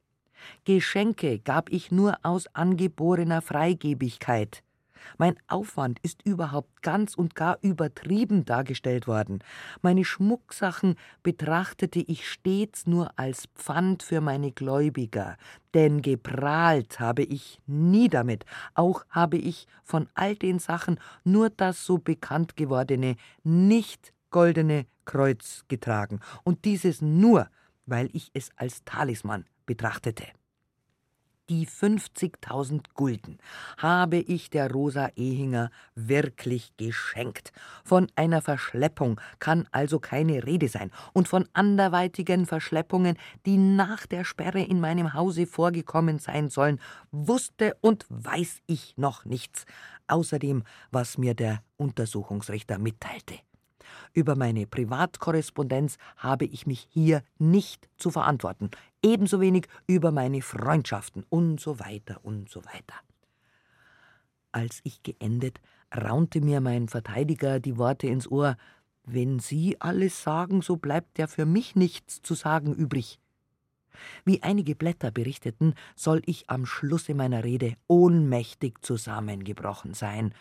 Geschenke 0.64 1.38
gab 1.38 1.70
ich 1.70 1.90
nur 1.90 2.16
aus 2.22 2.46
angeborener 2.54 3.42
Freigebigkeit. 3.42 4.62
Mein 5.18 5.36
Aufwand 5.48 5.98
ist 6.02 6.22
überhaupt 6.24 6.82
ganz 6.82 7.14
und 7.14 7.34
gar 7.34 7.58
übertrieben 7.62 8.44
dargestellt 8.44 9.06
worden. 9.06 9.40
Meine 9.82 10.04
Schmucksachen 10.04 10.96
betrachtete 11.22 12.00
ich 12.00 12.28
stets 12.28 12.86
nur 12.86 13.10
als 13.16 13.46
Pfand 13.54 14.02
für 14.02 14.20
meine 14.20 14.52
Gläubiger, 14.52 15.36
denn 15.74 16.02
geprahlt 16.02 17.00
habe 17.00 17.22
ich 17.22 17.60
nie 17.66 18.08
damit, 18.08 18.44
auch 18.74 19.04
habe 19.10 19.36
ich 19.36 19.66
von 19.82 20.08
all 20.14 20.36
den 20.36 20.58
Sachen 20.58 20.98
nur 21.24 21.50
das 21.50 21.84
so 21.84 21.98
bekannt 21.98 22.56
gewordene, 22.56 23.16
nicht 23.42 24.12
goldene 24.30 24.86
Kreuz 25.04 25.64
getragen, 25.68 26.20
und 26.44 26.64
dieses 26.64 27.02
nur, 27.02 27.48
weil 27.86 28.08
ich 28.12 28.30
es 28.32 28.50
als 28.56 28.82
Talisman 28.84 29.44
betrachtete. 29.66 30.24
Die 31.50 31.66
50.000 31.66 32.94
Gulden 32.94 33.36
habe 33.76 34.16
ich 34.16 34.48
der 34.48 34.72
Rosa 34.72 35.08
Ehinger 35.14 35.70
wirklich 35.94 36.74
geschenkt. 36.78 37.52
Von 37.84 38.10
einer 38.16 38.40
Verschleppung 38.40 39.20
kann 39.40 39.68
also 39.70 39.98
keine 39.98 40.46
Rede 40.46 40.68
sein. 40.68 40.90
Und 41.12 41.28
von 41.28 41.46
anderweitigen 41.52 42.46
Verschleppungen, 42.46 43.18
die 43.44 43.58
nach 43.58 44.06
der 44.06 44.24
Sperre 44.24 44.62
in 44.62 44.80
meinem 44.80 45.12
Hause 45.12 45.46
vorgekommen 45.46 46.18
sein 46.18 46.48
sollen, 46.48 46.80
wusste 47.10 47.76
und 47.82 48.06
weiß 48.08 48.62
ich 48.66 48.96
noch 48.96 49.26
nichts. 49.26 49.66
Außerdem, 50.06 50.64
was 50.92 51.18
mir 51.18 51.34
der 51.34 51.62
Untersuchungsrichter 51.76 52.78
mitteilte. 52.78 53.34
Über 54.14 54.34
meine 54.34 54.66
Privatkorrespondenz 54.66 55.98
habe 56.16 56.46
ich 56.46 56.66
mich 56.66 56.86
hier 56.90 57.22
nicht 57.38 57.88
zu 57.96 58.10
verantworten, 58.10 58.70
ebenso 59.04 59.40
wenig 59.40 59.68
über 59.86 60.10
meine 60.10 60.42
Freundschaften 60.42 61.24
und 61.28 61.60
so 61.60 61.78
weiter 61.78 62.24
und 62.24 62.48
so 62.48 62.64
weiter. 62.64 62.96
Als 64.50 64.80
ich 64.82 65.02
geendet, 65.02 65.60
raunte 65.94 66.40
mir 66.40 66.60
mein 66.60 66.88
Verteidiger 66.88 67.60
die 67.60 67.76
Worte 67.76 68.06
ins 68.06 68.28
Ohr 68.28 68.56
Wenn 69.06 69.38
Sie 69.38 69.78
alles 69.80 70.22
sagen, 70.22 70.62
so 70.62 70.76
bleibt 70.76 71.18
ja 71.18 71.26
für 71.26 71.44
mich 71.44 71.76
nichts 71.76 72.22
zu 72.22 72.34
sagen 72.34 72.72
übrig. 72.72 73.20
Wie 74.24 74.42
einige 74.42 74.74
Blätter 74.74 75.10
berichteten, 75.10 75.74
soll 75.94 76.22
ich 76.24 76.48
am 76.48 76.64
Schlusse 76.64 77.14
meiner 77.14 77.44
Rede 77.44 77.74
ohnmächtig 77.86 78.80
zusammengebrochen 78.80 79.92
sein, 79.92 80.34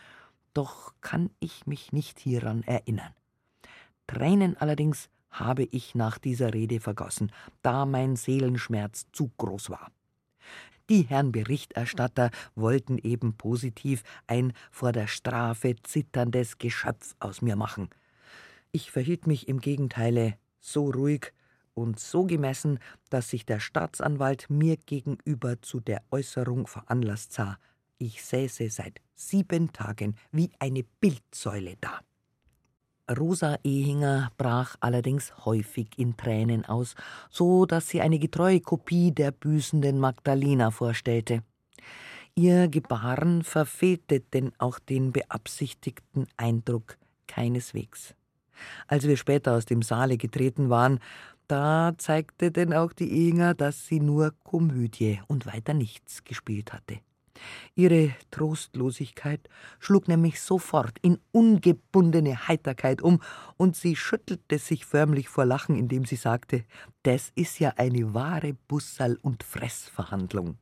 doch 0.53 0.93
kann 1.01 1.29
ich 1.39 1.67
mich 1.67 1.91
nicht 1.91 2.19
hieran 2.19 2.63
erinnern. 2.63 3.13
Tränen 4.07 4.55
allerdings 4.57 5.09
habe 5.33 5.63
ich 5.63 5.95
nach 5.95 6.17
dieser 6.17 6.53
Rede 6.53 6.79
vergossen, 6.79 7.31
da 7.61 7.85
mein 7.85 8.15
Seelenschmerz 8.15 9.07
zu 9.11 9.31
groß 9.37 9.69
war. 9.69 9.91
Die 10.89 11.03
Herren 11.03 11.31
Berichterstatter 11.31 12.29
wollten 12.55 12.97
eben 12.97 13.35
positiv 13.35 14.03
ein 14.27 14.53
vor 14.69 14.91
der 14.91 15.07
Strafe 15.07 15.75
zitterndes 15.81 16.57
Geschöpf 16.57 17.15
aus 17.19 17.41
mir 17.41 17.55
machen. 17.55 17.89
Ich 18.71 18.91
verhielt 18.91 19.27
mich 19.27 19.47
im 19.47 19.59
Gegenteile 19.59 20.35
so 20.59 20.89
ruhig 20.89 21.33
und 21.73 21.99
so 21.99 22.25
gemessen, 22.25 22.79
dass 23.09 23.29
sich 23.29 23.45
der 23.45 23.59
Staatsanwalt 23.59 24.49
mir 24.49 24.77
gegenüber 24.77 25.61
zu 25.61 25.79
der 25.79 26.03
Äußerung 26.11 26.67
veranlasst 26.67 27.33
sah, 27.33 27.57
ich 27.97 28.23
säße 28.23 28.69
seit 28.69 28.99
sieben 29.15 29.71
Tagen 29.71 30.15
wie 30.31 30.51
eine 30.59 30.83
Bildsäule 30.83 31.77
da. 31.79 32.01
Rosa 33.11 33.57
Ehinger 33.63 34.31
brach 34.37 34.77
allerdings 34.79 35.33
häufig 35.45 35.89
in 35.97 36.15
Tränen 36.15 36.63
aus, 36.65 36.95
so 37.29 37.65
dass 37.65 37.89
sie 37.89 37.99
eine 37.99 38.17
getreue 38.17 38.61
Kopie 38.61 39.11
der 39.11 39.31
büßenden 39.31 39.99
Magdalena 39.99 40.71
vorstellte. 40.71 41.43
Ihr 42.35 42.69
Gebaren 42.69 43.43
verfehlte 43.43 44.21
denn 44.21 44.53
auch 44.57 44.79
den 44.79 45.11
beabsichtigten 45.11 46.27
Eindruck 46.37 46.97
keineswegs. 47.27 48.15
Als 48.87 49.05
wir 49.05 49.17
später 49.17 49.53
aus 49.53 49.65
dem 49.65 49.81
Saale 49.81 50.17
getreten 50.17 50.69
waren, 50.69 50.99
da 51.47 51.93
zeigte 51.97 52.51
denn 52.51 52.73
auch 52.73 52.93
die 52.93 53.11
Ehinger, 53.11 53.53
dass 53.53 53.85
sie 53.85 53.99
nur 53.99 54.33
Komödie 54.43 55.19
und 55.27 55.45
weiter 55.45 55.73
nichts 55.73 56.23
gespielt 56.23 56.71
hatte. 56.71 56.99
Ihre 57.75 58.11
Trostlosigkeit 58.31 59.49
schlug 59.79 60.07
nämlich 60.07 60.41
sofort 60.41 60.97
in 61.01 61.19
ungebundene 61.31 62.47
Heiterkeit 62.47 63.01
um, 63.01 63.21
und 63.57 63.75
sie 63.75 63.95
schüttelte 63.95 64.59
sich 64.59 64.85
förmlich 64.85 65.29
vor 65.29 65.45
Lachen, 65.45 65.75
indem 65.75 66.05
sie 66.05 66.15
sagte, 66.15 66.63
das 67.03 67.31
ist 67.35 67.59
ja 67.59 67.73
eine 67.77 68.13
wahre 68.13 68.55
Bussal- 68.67 69.19
und 69.21 69.43
Fressverhandlung. 69.43 70.57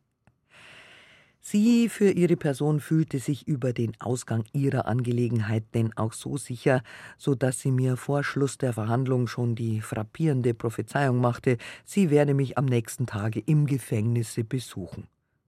Sie 1.43 1.89
für 1.89 2.11
ihre 2.11 2.37
Person 2.37 2.79
fühlte 2.79 3.17
sich 3.17 3.47
über 3.47 3.73
den 3.73 3.99
Ausgang 3.99 4.43
ihrer 4.53 4.85
Angelegenheit 4.85 5.63
denn 5.73 5.91
auch 5.97 6.13
so 6.13 6.37
sicher, 6.37 6.83
so 7.17 7.33
dass 7.33 7.59
sie 7.59 7.71
mir 7.71 7.97
vor 7.97 8.23
Schluss 8.23 8.59
der 8.59 8.73
Verhandlung 8.73 9.25
schon 9.25 9.55
die 9.55 9.81
frappierende 9.81 10.53
Prophezeiung 10.53 11.19
machte, 11.19 11.57
sie 11.83 12.11
werde 12.11 12.35
mich 12.35 12.59
am 12.59 12.65
nächsten 12.65 13.07
Tage 13.07 13.39
im 13.39 13.65
Gefängnisse 13.65 14.43
besuchen. 14.43 15.07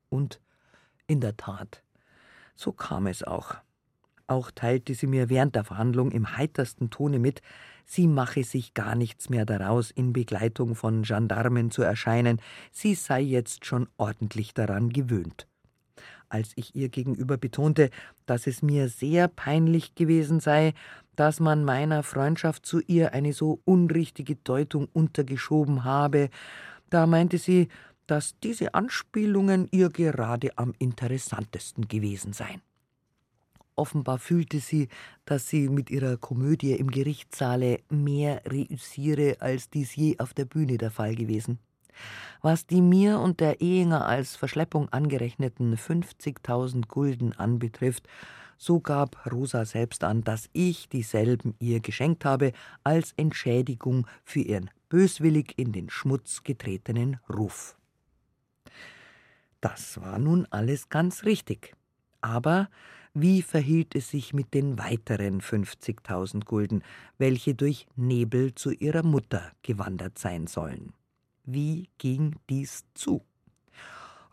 Und 0.09 0.41
in 1.13 1.21
der 1.21 1.37
Tat, 1.37 1.83
so 2.55 2.71
kam 2.71 3.07
es 3.07 3.23
auch. 3.23 3.55
Auch 4.25 4.51
teilte 4.51 4.95
sie 4.95 5.07
mir 5.07 5.29
während 5.29 5.55
der 5.55 5.63
Verhandlung 5.63 6.11
im 6.11 6.35
heitersten 6.35 6.89
Tone 6.89 7.19
mit, 7.19 7.41
sie 7.85 8.07
mache 8.07 8.43
sich 8.43 8.73
gar 8.73 8.95
nichts 8.95 9.29
mehr 9.29 9.45
daraus, 9.45 9.91
in 9.91 10.11
Begleitung 10.11 10.75
von 10.75 11.03
Gendarmen 11.03 11.69
zu 11.69 11.83
erscheinen, 11.83 12.41
sie 12.71 12.95
sei 12.95 13.21
jetzt 13.21 13.65
schon 13.65 13.87
ordentlich 13.97 14.53
daran 14.55 14.89
gewöhnt. 14.89 15.47
Als 16.29 16.53
ich 16.55 16.75
ihr 16.75 16.89
gegenüber 16.89 17.37
betonte, 17.37 17.91
dass 18.25 18.47
es 18.47 18.63
mir 18.63 18.89
sehr 18.89 19.27
peinlich 19.27 19.93
gewesen 19.93 20.39
sei, 20.39 20.73
dass 21.15 21.39
man 21.39 21.63
meiner 21.63 22.01
Freundschaft 22.01 22.65
zu 22.65 22.79
ihr 22.79 23.13
eine 23.13 23.33
so 23.33 23.61
unrichtige 23.65 24.35
Deutung 24.37 24.87
untergeschoben 24.93 25.83
habe, 25.83 26.31
da 26.89 27.05
meinte 27.05 27.37
sie, 27.37 27.67
dass 28.07 28.39
diese 28.41 28.73
Anspielungen 28.73 29.67
ihr 29.71 29.89
gerade 29.89 30.57
am 30.57 30.73
interessantesten 30.79 31.87
gewesen 31.87 32.33
seien. 32.33 32.61
Offenbar 33.75 34.19
fühlte 34.19 34.59
sie, 34.59 34.87
dass 35.25 35.47
sie 35.47 35.67
mit 35.67 35.89
ihrer 35.89 36.17
Komödie 36.17 36.73
im 36.73 36.91
Gerichtssaale 36.91 37.79
mehr 37.89 38.41
reüssiere, 38.45 39.37
als 39.39 39.69
dies 39.69 39.95
je 39.95 40.19
auf 40.19 40.33
der 40.33 40.45
Bühne 40.45 40.77
der 40.77 40.91
Fall 40.91 41.15
gewesen. 41.15 41.59
Was 42.41 42.67
die 42.67 42.81
mir 42.81 43.19
und 43.19 43.39
der 43.39 43.61
Ehinger 43.61 44.05
als 44.05 44.35
Verschleppung 44.35 44.89
angerechneten 44.89 45.75
50.000 45.75 46.87
Gulden 46.87 47.33
anbetrifft, 47.33 48.07
so 48.57 48.79
gab 48.79 49.31
Rosa 49.31 49.65
selbst 49.65 50.03
an, 50.03 50.23
dass 50.23 50.49
ich 50.53 50.89
dieselben 50.89 51.55
ihr 51.59 51.79
geschenkt 51.79 52.25
habe 52.25 52.53
als 52.83 53.13
Entschädigung 53.17 54.07
für 54.23 54.41
ihren 54.41 54.69
böswillig 54.89 55.53
in 55.57 55.71
den 55.71 55.89
Schmutz 55.89 56.43
getretenen 56.43 57.19
Ruf. 57.29 57.75
Das 59.63 60.01
war 60.01 60.19
nun 60.19 60.45
alles 60.49 60.89
ganz 60.89 61.23
richtig. 61.23 61.73
Aber 62.19 62.67
wie 63.13 63.41
verhielt 63.41 63.95
es 63.95 64.09
sich 64.09 64.33
mit 64.33 64.53
den 64.53 64.77
weiteren 64.77 65.39
50.000 65.39 66.43
Gulden, 66.43 66.83
welche 67.17 67.55
durch 67.55 67.87
Nebel 67.95 68.53
zu 68.55 68.71
ihrer 68.71 69.03
Mutter 69.03 69.53
gewandert 69.61 70.19
sein 70.19 70.47
sollen? 70.47 70.91
Wie 71.45 71.87
ging 71.97 72.35
dies 72.49 72.83
zu? 72.93 73.23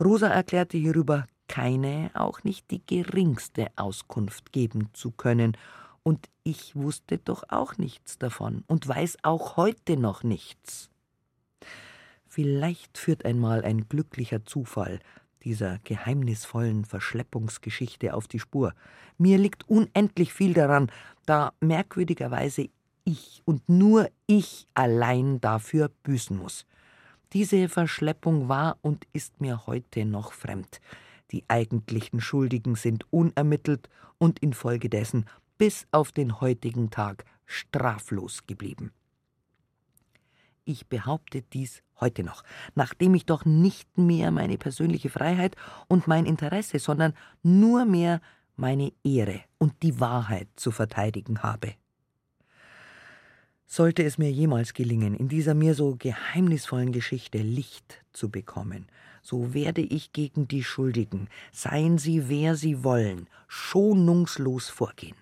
Rosa 0.02 0.26
erklärte 0.26 0.78
hierüber 0.78 1.28
keine, 1.46 2.10
auch 2.14 2.42
nicht 2.42 2.68
die 2.72 2.84
geringste 2.84 3.68
Auskunft 3.76 4.50
geben 4.50 4.88
zu 4.94 5.12
können, 5.12 5.56
und 6.02 6.28
ich 6.42 6.74
wusste 6.74 7.18
doch 7.18 7.44
auch 7.50 7.78
nichts 7.78 8.18
davon 8.18 8.64
und 8.66 8.88
weiß 8.88 9.18
auch 9.22 9.56
heute 9.56 9.96
noch 9.96 10.24
nichts. 10.24 10.89
Vielleicht 12.32 12.96
führt 12.96 13.24
einmal 13.24 13.64
ein 13.64 13.88
glücklicher 13.88 14.44
Zufall 14.44 15.00
dieser 15.42 15.78
geheimnisvollen 15.82 16.84
Verschleppungsgeschichte 16.84 18.14
auf 18.14 18.28
die 18.28 18.38
Spur. 18.38 18.72
Mir 19.18 19.36
liegt 19.36 19.68
unendlich 19.68 20.32
viel 20.32 20.54
daran, 20.54 20.92
da 21.26 21.52
merkwürdigerweise 21.58 22.68
ich 23.02 23.42
und 23.46 23.68
nur 23.68 24.08
ich 24.28 24.68
allein 24.74 25.40
dafür 25.40 25.90
büßen 26.04 26.36
muss. 26.36 26.66
Diese 27.32 27.68
Verschleppung 27.68 28.48
war 28.48 28.78
und 28.80 29.08
ist 29.12 29.40
mir 29.40 29.66
heute 29.66 30.04
noch 30.04 30.32
fremd. 30.32 30.80
Die 31.32 31.42
eigentlichen 31.48 32.20
Schuldigen 32.20 32.76
sind 32.76 33.12
unermittelt 33.12 33.88
und 34.18 34.38
infolgedessen 34.38 35.24
bis 35.58 35.84
auf 35.90 36.12
den 36.12 36.40
heutigen 36.40 36.90
Tag 36.90 37.24
straflos 37.44 38.46
geblieben. 38.46 38.92
Ich 40.64 40.86
behaupte 40.86 41.42
dies 41.42 41.82
heute 42.00 42.22
noch, 42.22 42.42
nachdem 42.74 43.14
ich 43.14 43.26
doch 43.26 43.44
nicht 43.44 43.98
mehr 43.98 44.30
meine 44.30 44.58
persönliche 44.58 45.10
Freiheit 45.10 45.56
und 45.88 46.06
mein 46.06 46.26
Interesse, 46.26 46.78
sondern 46.78 47.14
nur 47.42 47.84
mehr 47.84 48.20
meine 48.56 48.92
Ehre 49.04 49.40
und 49.58 49.82
die 49.82 50.00
Wahrheit 50.00 50.48
zu 50.56 50.70
verteidigen 50.70 51.42
habe. 51.42 51.74
Sollte 53.66 54.02
es 54.02 54.18
mir 54.18 54.30
jemals 54.30 54.74
gelingen, 54.74 55.14
in 55.14 55.28
dieser 55.28 55.54
mir 55.54 55.74
so 55.74 55.94
geheimnisvollen 55.96 56.92
Geschichte 56.92 57.38
Licht 57.38 58.04
zu 58.12 58.28
bekommen, 58.28 58.86
so 59.22 59.54
werde 59.54 59.80
ich 59.80 60.12
gegen 60.12 60.48
die 60.48 60.64
Schuldigen, 60.64 61.28
seien 61.52 61.98
sie 61.98 62.28
wer 62.28 62.56
sie 62.56 62.82
wollen, 62.82 63.28
schonungslos 63.48 64.68
vorgehen. 64.68 65.16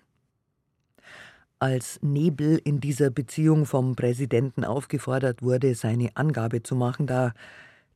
Als 1.61 1.99
Nebel 2.01 2.61
in 2.63 2.79
dieser 2.79 3.09
Beziehung 3.09 3.65
vom 3.65 3.97
Präsidenten 3.97 4.63
aufgefordert 4.63 5.43
wurde, 5.43 5.75
seine 5.75 6.15
Angabe 6.15 6.63
zu 6.63 6.73
machen, 6.73 7.05
da 7.05 7.33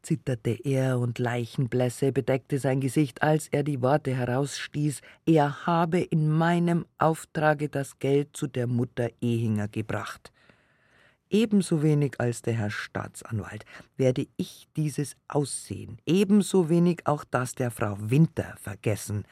zitterte 0.02 0.52
er 0.66 1.00
und 1.00 1.18
Leichenblässe 1.18 2.12
bedeckte 2.12 2.60
sein 2.60 2.82
Gesicht, 2.82 3.24
als 3.24 3.48
er 3.48 3.64
die 3.64 3.82
Worte 3.82 4.14
herausstieß, 4.14 5.00
er 5.26 5.66
habe 5.66 6.02
in 6.02 6.30
meinem 6.30 6.86
Auftrage 6.98 7.70
das 7.70 8.00
Geld 8.00 8.36
zu 8.36 8.48
der 8.48 8.68
Mutter 8.68 9.10
Ehinger 9.22 9.70
gebracht. 9.70 10.34
Ebenso 11.30 11.82
wenig 11.82 12.20
als 12.20 12.42
der 12.42 12.56
Herr 12.56 12.70
Staatsanwalt. 12.70 13.64
Werde 13.96 14.28
ich 14.36 14.68
dieses 14.76 15.16
Aussehen, 15.30 16.00
ebenso 16.06 16.68
wenig 16.68 17.08
auch 17.08 17.24
das 17.24 17.56
der 17.56 17.72
Frau 17.72 17.96
Winter 17.98 18.56
vergessen, 18.60 19.24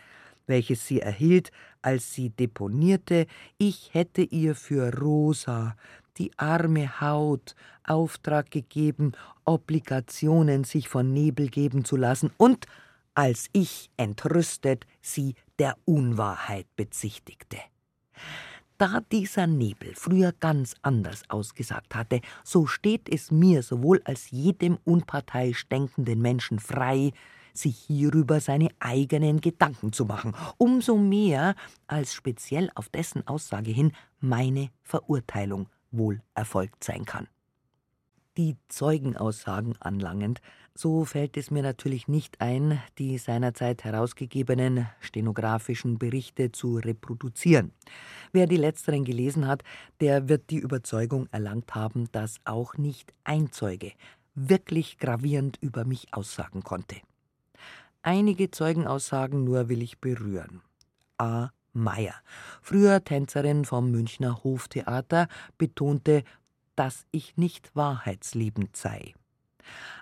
welches 0.52 0.86
sie 0.86 1.00
erhielt, 1.00 1.52
als 1.82 2.14
sie 2.14 2.30
deponierte, 2.30 3.26
ich 3.58 3.94
hätte 3.94 4.22
ihr 4.22 4.54
für 4.54 4.94
Rosa, 4.94 5.76
die 6.18 6.32
arme 6.38 7.02
Haut, 7.02 7.56
Auftrag 7.84 8.52
gegeben, 8.52 9.14
Obligationen 9.46 10.64
sich 10.64 10.88
von 10.88 11.12
Nebel 11.12 11.50
geben 11.50 11.84
zu 11.86 11.96
lassen 11.96 12.30
und 12.38 12.68
als 13.16 13.48
ich 13.54 13.90
entrüstet 13.98 14.86
sie 15.02 15.36
der 15.58 15.76
Unwahrheit 15.86 16.68
bezichtigte. 16.76 17.58
Da 18.78 19.02
dieser 19.12 19.48
Nebel 19.48 19.94
früher 19.96 20.34
ganz 20.34 20.76
anders 20.82 21.24
ausgesagt 21.30 21.96
hatte, 21.96 22.22
so 22.44 22.66
steht 22.66 23.10
es 23.10 23.32
mir 23.32 23.64
sowohl 23.64 24.02
als 24.06 24.32
jedem 24.32 24.78
unparteiisch 24.84 25.68
denkenden 25.70 26.22
Menschen 26.22 26.60
frei, 26.60 27.12
sich 27.54 27.78
hierüber 27.78 28.40
seine 28.40 28.70
eigenen 28.80 29.42
Gedanken 29.42 29.94
zu 29.94 30.06
machen, 30.06 30.34
umso 30.58 30.98
mehr 30.98 31.56
als 31.88 32.14
speziell 32.14 32.70
auf 32.76 32.90
dessen 32.90 33.28
Aussage 33.28 33.72
hin 33.72 33.92
meine 34.20 34.70
Verurteilung 34.84 35.68
wohl 35.92 36.22
erfolgt 36.34 36.84
sein 36.84 37.06
kann. 37.06 37.28
Die 38.38 38.56
Zeugenaussagen 38.70 39.76
anlangend, 39.82 40.40
so 40.74 41.04
fällt 41.04 41.36
es 41.36 41.52
mir 41.52 41.64
natürlich 41.64 42.08
nicht 42.08 42.40
ein, 42.40 42.82
die 42.98 43.18
seinerzeit 43.18 43.84
herausgegebenen 43.84 44.88
stenografischen 45.02 46.00
Berichte 46.00 46.54
zu 46.54 46.78
reproduzieren. 46.78 47.74
Wer 48.32 48.48
die 48.48 48.56
letzteren 48.56 49.04
gelesen 49.04 49.48
hat, 49.48 49.64
der 50.00 50.30
wird 50.30 50.50
die 50.50 50.60
Überzeugung 50.60 51.28
erlangt 51.32 51.76
haben, 51.76 52.10
dass 52.14 52.38
auch 52.46 52.78
nicht 52.78 53.14
ein 53.26 53.52
Zeuge 53.52 53.92
wirklich 54.34 54.98
gravierend 54.98 55.58
über 55.60 55.84
mich 55.84 56.14
aussagen 56.14 56.64
konnte. 56.64 56.96
Einige 58.04 58.50
Zeugenaussagen 58.50 59.44
nur 59.44 59.70
will 59.70 59.82
ich 59.82 60.00
berühren. 60.00 60.62
A. 61.18 61.50
Meyer, 61.74 62.16
früher 62.62 63.04
Tänzerin 63.04 63.64
vom 63.64 63.92
Münchner 63.92 64.44
Hoftheater, 64.44 65.28
betonte, 65.58 66.24
dass 66.76 67.06
ich 67.12 67.38
nicht 67.38 67.76
wahrheitsliebend 67.76 68.76
sei. 68.76 69.14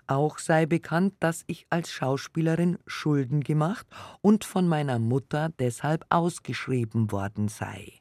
Auch 0.07 0.39
sei 0.39 0.65
bekannt, 0.65 1.13
dass 1.19 1.43
ich 1.45 1.67
als 1.69 1.91
Schauspielerin 1.91 2.79
Schulden 2.87 3.41
gemacht 3.41 3.85
und 4.21 4.45
von 4.45 4.67
meiner 4.67 4.97
Mutter 4.97 5.49
deshalb 5.59 6.05
ausgeschrieben 6.09 7.11
worden 7.11 7.49
sei. 7.49 7.99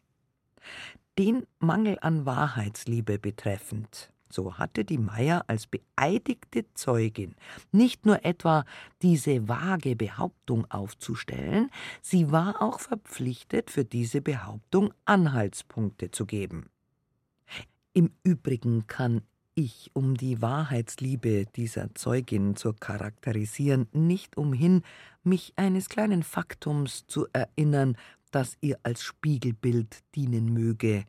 Den 1.19 1.47
Mangel 1.59 1.99
an 2.01 2.25
Wahrheitsliebe 2.25 3.19
betreffend 3.19 4.13
so 4.33 4.59
hatte 4.59 4.85
die 4.85 4.99
Meier 4.99 5.45
als 5.47 5.67
beeidigte 5.67 6.65
Zeugin 6.75 7.35
nicht 7.73 8.07
nur 8.07 8.25
etwa 8.25 8.65
diese 9.03 9.49
vage 9.49 9.97
Behauptung 9.97 10.71
aufzustellen, 10.71 11.71
sie 12.03 12.31
war 12.31 12.63
auch 12.63 12.81
verpflichtet, 12.81 13.71
für 13.71 13.85
diese 13.85 14.21
Behauptung 14.21 14.93
Anhaltspunkte 15.05 16.11
zu 16.11 16.27
geben. 16.27 16.71
Im 17.93 18.11
Übrigen 18.23 18.87
kann 18.87 19.23
ich, 19.55 19.91
um 19.93 20.17
die 20.17 20.41
Wahrheitsliebe 20.41 21.47
dieser 21.57 21.93
Zeugin 21.97 22.55
zu 22.55 22.73
charakterisieren, 22.73 23.89
nicht 23.93 24.37
umhin, 24.37 24.83
mich 25.25 25.53
eines 25.57 25.89
kleinen 25.89 26.23
Faktums 26.23 27.07
zu 27.09 27.27
erinnern, 27.33 27.97
das 28.31 28.57
ihr 28.61 28.79
als 28.85 29.03
Spiegelbild 29.03 30.05
dienen 30.15 30.53
möge. 30.53 31.07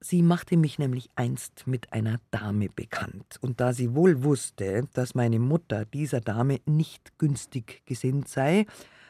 Sie 0.00 0.22
machte 0.22 0.56
mich 0.56 0.78
nämlich 0.78 1.10
einst 1.16 1.66
mit 1.66 1.92
einer 1.92 2.20
Dame 2.30 2.68
bekannt, 2.68 3.36
und 3.40 3.60
da 3.60 3.72
sie 3.72 3.94
wohl 3.94 4.22
wusste, 4.22 4.86
dass 4.92 5.16
meine 5.16 5.40
Mutter 5.40 5.84
dieser 5.84 6.20
Dame 6.20 6.60
nicht 6.66 7.18
günstig 7.18 7.82
gesinnt 7.84 8.28
sei, 8.28 8.66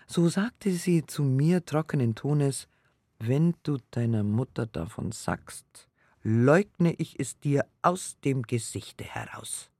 so 0.07 0.29
sagte 0.31 0.70
sie 0.70 1.05
zu 1.05 1.22
mir 1.22 1.64
trockenen 1.66 2.14
Tones 2.14 2.68
Wenn 3.18 3.55
du 3.64 3.77
deiner 3.90 4.22
Mutter 4.22 4.64
davon 4.64 5.12
sagst, 5.12 5.88
leugne 6.22 6.94
ich 6.94 7.20
es 7.20 7.38
dir 7.38 7.66
aus 7.83 8.16
dem 8.24 8.42
Gesichte 8.42 9.05
heraus. 9.05 9.70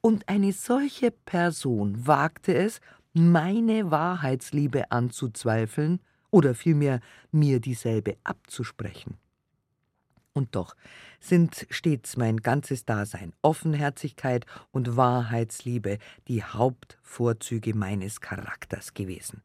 Und 0.00 0.28
eine 0.28 0.52
solche 0.52 1.10
Person 1.10 2.06
wagte 2.06 2.54
es, 2.54 2.80
meine 3.12 3.90
Wahrheitsliebe 3.90 4.92
anzuzweifeln 4.92 6.00
oder 6.30 6.54
vielmehr 6.54 7.00
mir 7.32 7.58
dieselbe 7.58 8.16
abzusprechen. 8.22 9.18
Und 10.32 10.54
doch 10.54 10.76
sind 11.18 11.66
stets 11.70 12.16
mein 12.16 12.36
ganzes 12.38 12.84
Dasein, 12.84 13.32
Offenherzigkeit 13.42 14.46
und 14.70 14.96
Wahrheitsliebe 14.96 15.98
die 16.28 16.44
Hauptvorzüge 16.44 17.74
meines 17.74 18.20
Charakters 18.20 18.94
gewesen. 18.94 19.42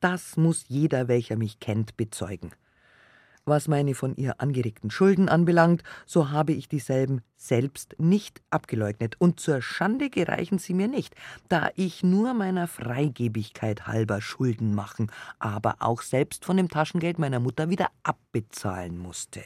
Das 0.00 0.36
muss 0.36 0.64
jeder, 0.68 1.08
welcher 1.08 1.36
mich 1.36 1.60
kennt, 1.60 1.96
bezeugen. 1.96 2.52
Was 3.48 3.66
meine 3.66 3.94
von 3.94 4.14
ihr 4.16 4.42
angeregten 4.42 4.90
Schulden 4.90 5.30
anbelangt, 5.30 5.82
so 6.04 6.30
habe 6.30 6.52
ich 6.52 6.68
dieselben 6.68 7.22
selbst 7.34 7.94
nicht 7.98 8.42
abgeleugnet, 8.50 9.16
und 9.18 9.40
zur 9.40 9.62
Schande 9.62 10.10
gereichen 10.10 10.58
sie 10.58 10.74
mir 10.74 10.88
nicht, 10.88 11.14
da 11.48 11.70
ich 11.74 12.02
nur 12.02 12.34
meiner 12.34 12.68
Freigebigkeit 12.68 13.86
halber 13.86 14.20
Schulden 14.20 14.74
machen, 14.74 15.10
aber 15.38 15.76
auch 15.78 16.02
selbst 16.02 16.44
von 16.44 16.58
dem 16.58 16.68
Taschengeld 16.68 17.18
meiner 17.18 17.40
Mutter 17.40 17.70
wieder 17.70 17.88
abbezahlen 18.02 18.98
musste. 18.98 19.42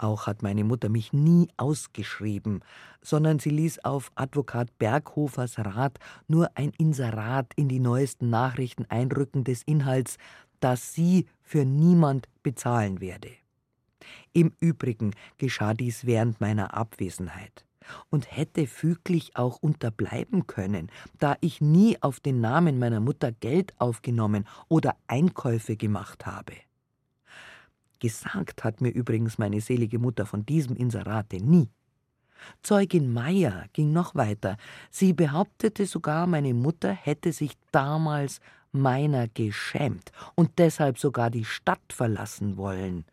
Auch 0.00 0.26
hat 0.26 0.42
meine 0.42 0.64
Mutter 0.64 0.88
mich 0.88 1.12
nie 1.12 1.48
ausgeschrieben, 1.58 2.62
sondern 3.02 3.38
sie 3.38 3.50
ließ 3.50 3.84
auf 3.84 4.10
Advokat 4.14 4.78
Berghofers 4.78 5.58
Rat 5.58 5.98
nur 6.26 6.48
ein 6.54 6.72
Inserat 6.78 7.52
in 7.54 7.68
die 7.68 7.80
neuesten 7.80 8.30
Nachrichten 8.30 8.86
einrücken 8.88 9.44
des 9.44 9.62
Inhalts, 9.62 10.16
dass 10.58 10.94
sie 10.94 11.26
für 11.42 11.66
niemand 11.66 12.28
bezahlen 12.42 13.02
werde. 13.02 13.28
Im 14.32 14.52
Übrigen 14.58 15.14
geschah 15.36 15.74
dies 15.74 16.06
während 16.06 16.40
meiner 16.40 16.72
Abwesenheit 16.72 17.66
und 18.08 18.34
hätte 18.34 18.66
füglich 18.66 19.36
auch 19.36 19.58
unterbleiben 19.58 20.46
können, 20.46 20.90
da 21.18 21.36
ich 21.42 21.60
nie 21.60 22.00
auf 22.00 22.20
den 22.20 22.40
Namen 22.40 22.78
meiner 22.78 23.00
Mutter 23.00 23.32
Geld 23.32 23.74
aufgenommen 23.78 24.46
oder 24.68 24.96
Einkäufe 25.08 25.76
gemacht 25.76 26.24
habe. 26.24 26.54
Gesagt 28.00 28.64
hat 28.64 28.80
mir 28.80 28.90
übrigens 28.90 29.38
meine 29.38 29.60
selige 29.60 29.98
Mutter 29.98 30.26
von 30.26 30.44
diesem 30.44 30.74
Inserate 30.74 31.36
nie. 31.36 31.68
Zeugin 32.62 33.12
Meier 33.12 33.66
ging 33.72 33.92
noch 33.92 34.14
weiter. 34.14 34.56
Sie 34.90 35.12
behauptete 35.12 35.86
sogar, 35.86 36.26
meine 36.26 36.54
Mutter 36.54 36.92
hätte 36.92 37.32
sich 37.32 37.52
damals 37.70 38.40
meiner 38.72 39.28
geschämt 39.28 40.12
und 40.34 40.58
deshalb 40.58 40.98
sogar 40.98 41.30
die 41.30 41.44
Stadt 41.44 41.92
verlassen 41.92 42.56
wollen. 42.56 43.04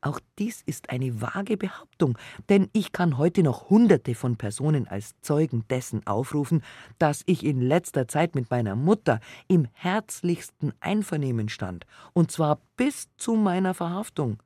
Auch 0.00 0.20
dies 0.38 0.62
ist 0.64 0.90
eine 0.90 1.20
vage 1.20 1.56
Behauptung, 1.56 2.16
denn 2.48 2.68
ich 2.72 2.92
kann 2.92 3.18
heute 3.18 3.42
noch 3.42 3.68
Hunderte 3.68 4.14
von 4.14 4.36
Personen 4.36 4.86
als 4.86 5.14
Zeugen 5.22 5.64
dessen 5.68 6.06
aufrufen, 6.06 6.62
dass 6.98 7.22
ich 7.26 7.44
in 7.44 7.60
letzter 7.60 8.06
Zeit 8.06 8.36
mit 8.36 8.50
meiner 8.50 8.76
Mutter 8.76 9.20
im 9.48 9.66
herzlichsten 9.72 10.72
Einvernehmen 10.80 11.48
stand, 11.48 11.84
und 12.12 12.30
zwar 12.30 12.60
bis 12.76 13.08
zu 13.16 13.34
meiner 13.34 13.74
Verhaftung. 13.74 14.40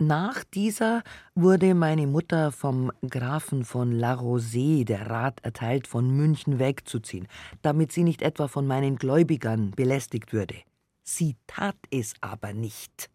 Nach 0.00 0.44
dieser 0.44 1.02
wurde 1.34 1.74
meine 1.74 2.06
Mutter 2.06 2.52
vom 2.52 2.92
Grafen 3.08 3.64
von 3.64 3.90
La 3.90 4.14
Rosée 4.14 4.84
der 4.84 5.10
Rat 5.10 5.40
erteilt, 5.42 5.88
von 5.88 6.08
München 6.10 6.60
wegzuziehen, 6.60 7.26
damit 7.62 7.90
sie 7.90 8.04
nicht 8.04 8.22
etwa 8.22 8.46
von 8.46 8.64
meinen 8.66 8.96
Gläubigern 8.96 9.72
belästigt 9.72 10.32
würde. 10.32 10.54
Sie 11.02 11.36
tat 11.48 11.76
es 11.90 12.14
aber 12.20 12.52
nicht. 12.52 13.10